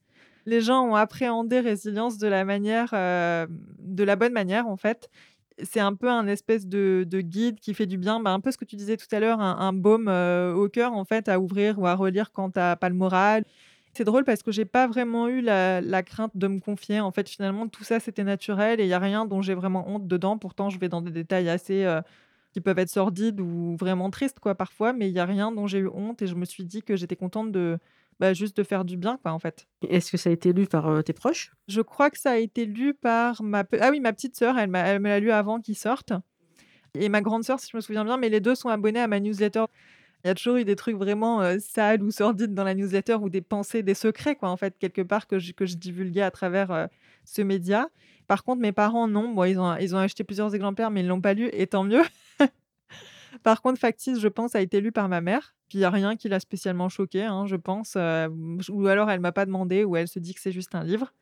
[0.46, 3.48] Les gens ont appréhendé Résilience de la manière, heu,
[3.80, 5.10] de la bonne manière, en fait.
[5.64, 8.52] C'est un peu un espèce de de guide qui fait du bien, bah, un peu
[8.52, 11.40] ce que tu disais tout à l'heure, un baume, heu, au cœur, en fait, à
[11.40, 13.46] ouvrir ou à relire quand tu as pas le moral.
[13.94, 17.00] C'est drôle parce que j'ai pas vraiment eu la crainte de me confier.
[17.00, 19.88] En fait, finalement, tout ça, c'était naturel et il y a rien dont j'ai vraiment
[19.88, 20.38] honte dedans.
[20.40, 22.02] Pourtant, je vais dans des détails assez, heu,
[22.54, 25.68] qui peuvent être sordides ou vraiment tristes, quoi, parfois, mais il y a rien dont
[25.68, 27.78] j'ai eu honte et je me suis dit que j'étais contente de,
[28.20, 29.68] bah, juste de faire du bien, quoi, en fait.
[29.88, 31.52] Est-ce que ça a été lu par, heu, tes proches?
[31.68, 34.70] Je crois que ça a été lu par ma ah oui, ma petite sœur, elle
[34.70, 36.14] m'a elle me l'a lu avant qu'il sorte
[36.96, 39.08] et ma grande sœur, si je me souviens bien, mais les 2 sont abonnés à
[39.08, 39.66] ma newsletter.
[40.24, 43.16] Il y a toujours eu des trucs vraiment, heu, sales ou sordides dans la newsletter
[43.16, 46.22] ou des pensées, des secrets, quoi, en fait, quelque part que je que je divulguais
[46.24, 46.88] à travers, heu,
[47.26, 47.88] ce média.
[48.28, 49.30] Par contre, mes parents, non.
[49.34, 51.84] Bon, ils ont ils ont acheté plusieurs exemplaires, mais ils l'ont pas lu et tant
[51.84, 52.04] mieux
[53.44, 55.56] Par contre, Factice, je pense, a été lu par ma mère.
[55.70, 58.28] Puis il y a rien qui l'a spécialement choquée, hein, je pense, heu,
[58.70, 61.14] ou alors elle m'a pas demandé ou elle se dit que c'est juste un livre.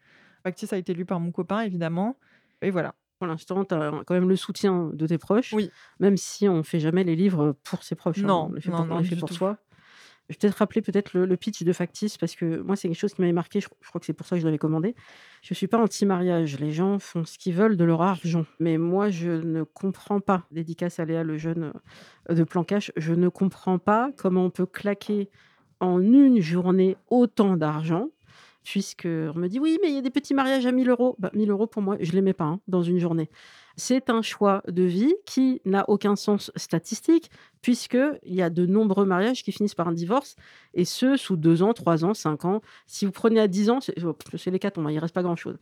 [0.43, 2.17] Factice a été lu par mon copain évidemment
[2.61, 2.95] et voilà.
[3.19, 5.71] Pour l'instant, tu as quand même le soutien de tes proches, Oui.
[5.99, 8.71] même si on fait jamais les livres pour ses proches, hein, Non, on les fait
[8.71, 9.57] non, pour on non, les fait pour soi.
[10.31, 12.97] Je vais peut-être rappeler peut-être le le pitch de Factice parce que moi, c'est quelque
[12.97, 14.95] chose qui m'avait marqué, je crois que c'est pour ça que je l'avais commandé.
[15.41, 19.09] Je suis pas anti-mariage, les gens font ce qu'ils veulent de leur argent, mais moi,
[19.09, 21.73] je ne comprends pas, dédicace à Léa Lejeune,
[22.29, 25.29] heu, de Plan Cash, je ne comprends pas comment on peut claquer
[25.81, 28.07] en une journée autant d'argent,
[28.63, 31.15] puisqu'on me dit: «Oui, mais il y a des petits mariages à 1 000 €».
[31.19, 33.29] Bah, 1 000 € pour moi, je les mets pas, hein, dans une journée.
[33.77, 37.31] C'est un choix de vie qui n'a aucun sens statistique,
[37.61, 40.35] puisqu'il y a de nombreux mariages qui finissent par un divorce
[40.73, 42.61] et ce, sous 2 ans, 3 ans, 5 ans.
[42.85, 43.95] Si vous prenez à 10 ans, c'est
[44.35, 45.57] c'est l'hécatombe, hein, il reste pas grand-chose.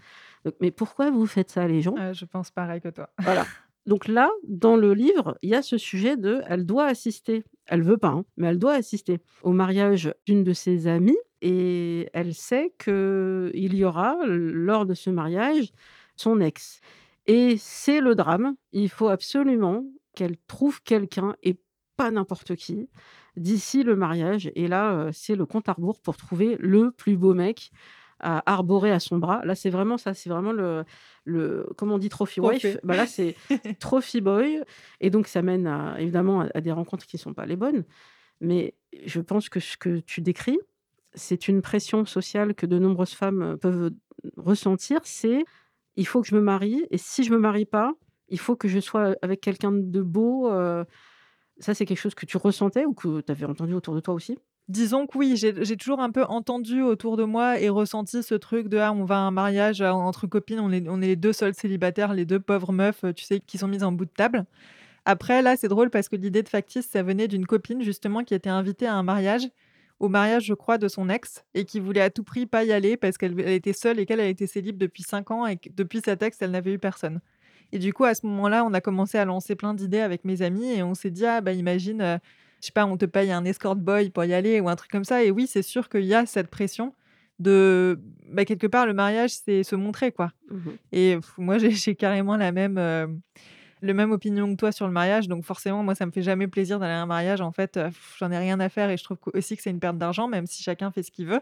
[0.62, 1.96] Mais pourquoi vous faites ça les gens?
[1.98, 3.10] Heu, je pense pareil que toi.
[3.24, 3.46] Voilà.
[3.86, 7.82] Donc là, dans le livre, il y a ce sujet de elle doit assister, elle
[7.82, 12.34] veut pas, hein, mais elle doit assister au mariage d'une de ses amies et elle
[12.34, 15.72] sait qu'il y aura, lors de ce mariage,
[16.16, 16.82] son ex
[17.28, 18.56] et c'est le drame.
[18.72, 19.86] Il faut absolument
[20.16, 21.60] qu'elle trouve quelqu'un et
[21.96, 22.90] pas n'importe qui,
[23.38, 27.34] d'ici le mariage et là, c'est le compte à rebours pour trouver le plus beau
[27.36, 27.70] mec
[28.20, 29.46] à arborer à son bras.
[29.46, 30.84] Là, c'est vraiment ça, c'est vraiment le
[31.24, 32.10] le comment on dit?
[32.10, 32.78] Trophy wife.
[32.84, 33.36] Bah, là, c'est
[33.80, 34.64] trophy boy
[35.00, 37.86] et donc ça mène à évidemment à à des rencontres qui sont pas les bonnes.
[38.42, 38.76] Mais
[39.06, 40.58] je pense que ce que tu décris,
[41.14, 43.92] c'est une pression sociale que de nombreuses femmes, heu, peuvent
[44.38, 45.00] ressentir.
[45.04, 45.44] C'est:
[45.98, 47.94] «Il faut que je me marie et si je me marie pas,
[48.30, 50.86] il faut que je sois avec quelqu'un de beau», heu,
[51.60, 54.14] ça, c'est quelque chose que tu ressentais ou que tu avais entendu autour de toi
[54.16, 54.38] aussi?
[54.70, 58.68] Disons que oui, j'ai toujours un peu entendu autour de moi et ressenti ce truc
[58.70, 61.34] de: «Ah, on va à un mariage, entre copines, on est on est les 2
[61.34, 64.46] seuls célibataires, les 2 pauvres meufs, tu sais, qui sont mises en bout de table».
[65.06, 68.34] Après là, c'est drôle parce que l'idée de Factice, ça venait d'une copine justement qui
[68.36, 69.48] était invitée à un mariage,
[70.00, 72.72] au mariage, je crois, de son ex et qui voulait à tout prix pas y
[72.72, 75.58] aller parce qu'elle elle était seule et qu'elle, elle était célibe depuis 5 ans et
[75.58, 77.20] que depuis cet ex, elle n'avait eu personne.
[77.72, 80.42] Et du coup, à ce moment-là, on a commencé à lancer plein d'idées avec mes
[80.42, 82.18] amis et on s'est dit: «Ah bah, imagine, heu,
[82.62, 84.90] je sais pas, on te paye un escort boy pour y aller» ou un truc
[84.92, 86.94] comme ça et oui, c'est sûr qu'il y a cette pression
[87.40, 90.72] de bah, quelque part, le mariage, c'est se montrer, quoi Mmh mh.
[90.94, 93.08] et pff, moi, j'ai carrément la même, heu,
[93.82, 96.48] le même opinion que toi sur le mariage donc forcément, moi, ça me fait jamais
[96.48, 99.04] plaisir d'aller à un mariage, en fait, heu, j'en ai rien à faire et je
[99.04, 101.42] trouve aussi que c'est une perte d'argent, même si chacun fait ce qu'il veut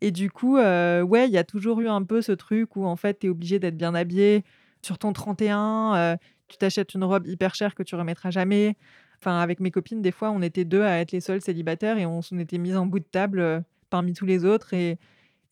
[0.00, 2.84] et du coup, heu, ouais, il y a toujours eu un peu ce truc où,
[2.86, 4.44] en fait, tu es obligé d'être bien habillé
[4.82, 6.16] sur ton 31, heu,
[6.48, 8.76] tu t'achètes une robe hyper chère que tu remettras jamais.
[9.20, 12.06] Enfin, avec mes copines, des fois, on était 2 à être les seuls célibataires et
[12.06, 14.98] on s'en était mises en bout de table, heu, parmi tous les autres et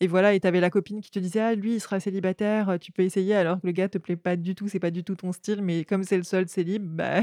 [0.00, 2.78] et voilà et tu avais la copine qui te disait: «Ah, lui, il sera célibataire,
[2.80, 5.04] tu peux essayer», alors que le gars te plaît pas du tout, c'est pas du
[5.04, 7.22] tout ton style, mais comme c'est le seul célib, bah,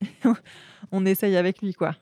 [0.92, 1.96] on essaye avec lui, quoi.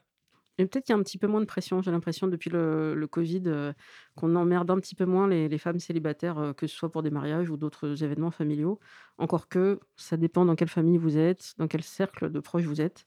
[0.59, 2.95] Et peut-être qu'il y a un petit peu moins de pression, j'ai l'impression depuis le
[2.95, 3.75] le covid, heu,
[4.17, 7.03] qu'on emmerde un petit peu moins les les femmes célibataires, heu, que ce soit pour
[7.03, 8.79] des mariages ou d'autres événements familiaux.
[9.19, 12.81] Encore que, ça dépend dans quelle famille vous êtes, dans quel cercle de proches vous
[12.83, 13.07] êtes.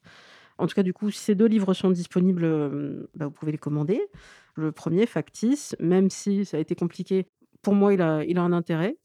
[0.58, 3.58] En tout cas, du coup, ces 2 livres sont disponibles, hem, bah, vous pouvez les
[3.60, 4.02] commander.
[4.56, 7.28] Le 1er, Factice, même si ça a été compliqué,
[7.62, 8.98] pour moi, il a il a un intérêt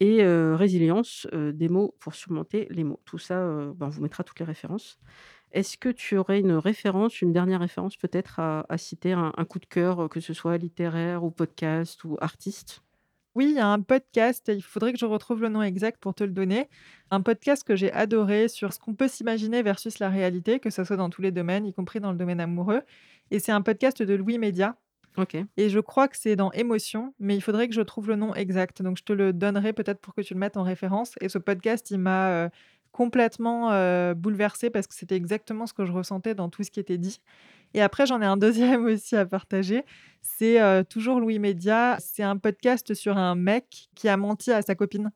[0.00, 3.00] et heu, Résilience, heu, des mots pour surmonter les mots.
[3.04, 4.98] Tout ça, heu, bah, on vous mettra toutes les références.
[5.52, 9.66] Est-ce que tu aurais une référence, une dernière référence peut-être à citer, un coup de
[9.66, 12.82] cœur, que ce soit littéraire ou podcast ou artiste?
[13.34, 16.14] Oui, il y a un podcast, il faudrait que je retrouve le nom exact pour
[16.14, 16.68] te le donner.
[17.10, 20.84] Un podcast que j'ai adoré sur ce qu'on peut s'imaginer versus la réalité, que ça
[20.84, 22.82] soit dans tous les domaines, y compris dans le domaine amoureux
[23.30, 24.76] et c'est un podcast de Louis Média
[25.16, 25.36] OK.
[25.56, 28.34] et je crois que c'est dans Émotions, mais il faudrait que je trouve le nom
[28.34, 28.80] exact.
[28.82, 31.38] Donc je te le donnerai peut-être pour que tu le mettes en référence et ce
[31.38, 32.50] podcast, il m'a, heu,
[32.92, 36.78] complètement, heu, bouleversée parce que c'était exactement ce que je ressentais dans tout ce qui
[36.80, 37.20] était dit
[37.74, 39.84] et après j'en ai un 2e aussi à partager.
[40.20, 44.62] C'est, heu, toujours Louis Média, c'est un podcast sur un mec qui a menti à
[44.62, 45.10] sa copine.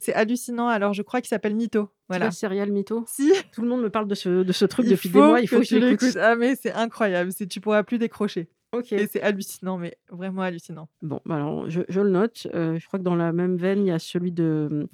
[0.00, 2.26] C'est hallucinant, alors je crois qu'il s'appelle Mytho, voilà.
[2.26, 3.04] le serial Mytho?
[3.08, 3.32] Si!
[3.52, 5.48] Tout le monde me parle de ce de ce truc Il depuis des mois, il
[5.48, 6.02] faut que que je tu l'écoute.
[6.02, 6.16] l'écoutes.
[6.22, 8.92] Ah mais c'est incroyable, tu pourras plus décrocher OK.
[8.96, 10.88] et c'est hallucinant, mais vraiment hallucinant.
[11.00, 13.84] Bon, bah, alors je je le note, heu, je crois que dans la même veine,
[13.84, 14.86] il y a celui de, mmh,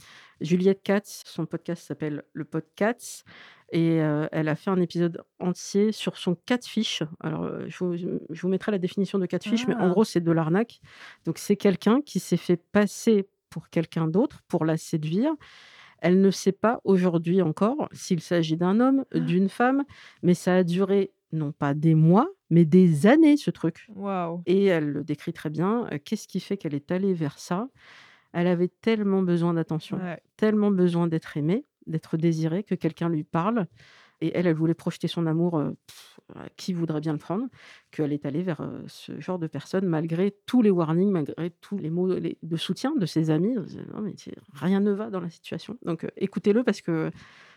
[0.44, 3.24] Juliette Katz, son podcast s'appelle Le Podcasts
[3.72, 7.02] et heu, elle a fait un épisode entier sur son catfish.
[7.20, 9.88] Alors, heu, je vous je vous mettrai la définition de catfish, mais en Ah!
[9.88, 10.80] gros, c'est de l'arnaque.
[11.24, 15.32] Donc c'est quelqu'un qui s'est fait passer pour quelqu'un d'autre pour la séduire.
[15.98, 19.84] Elle ne sait pas aujourd'hui encore s'il s'agit d'un homme, d'une femme,
[20.22, 23.90] mais ça a duré non pas des mois, mais des années ce truc
[24.46, 25.88] et elle le décrit très bien.
[25.92, 27.68] Heu, qu'est-ce qui fait qu'elle est allée vers ça?
[28.32, 30.20] Elle avait tellement besoin d'attention, Ouais.
[30.36, 33.66] tellement besoin d'être aimée, d'être désirée, que quelqu'un lui parle
[34.22, 35.76] et elle, elle voulait projeter son amour, heu,
[36.56, 37.46] qui voudrait bien le prendre?
[37.90, 41.78] Qu'elle est allée vers, heu, ce genre de personne malgré tous les warnings, malgré tous
[41.78, 43.54] les mots les de soutien de ses amis.
[43.94, 44.14] «Non mais
[44.54, 45.78] rien ne va dans la situation».
[45.84, 47.10] Donc, heu, écoutez-le parce que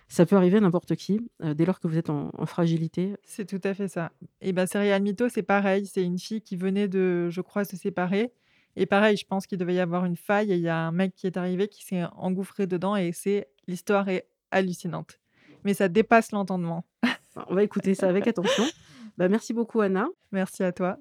[0.08, 3.16] ça peut arriver à n'importe qui, heu, dès lors que vous êtes en en fragilité.
[3.24, 6.56] C'est tout à fait ça et bah, Serial Mytho, c'est pareil, c'est une fille qui
[6.56, 8.32] venait de, je crois, se séparer
[8.76, 10.92] et pareil, je pense qu'il devait y avoir une faille et il y a un
[10.92, 15.20] mec qui est arrivé, qui s'est engouffré dedans et c'est l'histoire est hallucinante,
[15.64, 16.86] mais ça dépasse l'entendement.
[17.50, 18.64] On va écouter ça avec attention.
[19.18, 20.08] Bah, merci beaucoup Anna.
[20.32, 21.00] Merci à toi.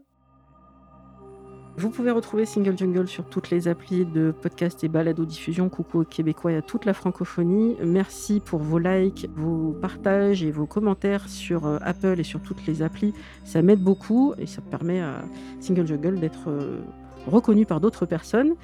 [1.79, 5.69] Vous pouvez retrouver Single Jungle sur toutes les applis de podcast et balado-diffusion.
[5.69, 7.77] Coucou aux Québécois et à toute la francophonie.
[7.85, 12.67] Merci pour vos likes, vos partages et vos commentaires sur euh, Apple et sur toutes
[12.67, 13.13] les applis.
[13.45, 15.23] Ça m'aide beaucoup et ça permet à
[15.61, 16.81] Single Jungle d'être euh,
[17.27, 18.55] reconnu par d'autres personnes.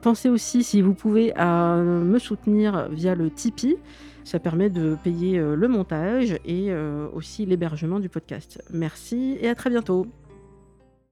[0.00, 3.76] Pensez aussi, si vous pouvez, à me soutenir via le Tipeee.
[4.24, 6.72] Ça permet de payer euh, le montage et
[7.12, 8.62] aussi l'hébergement du podcast.
[8.72, 10.06] Merci et à très bientôt.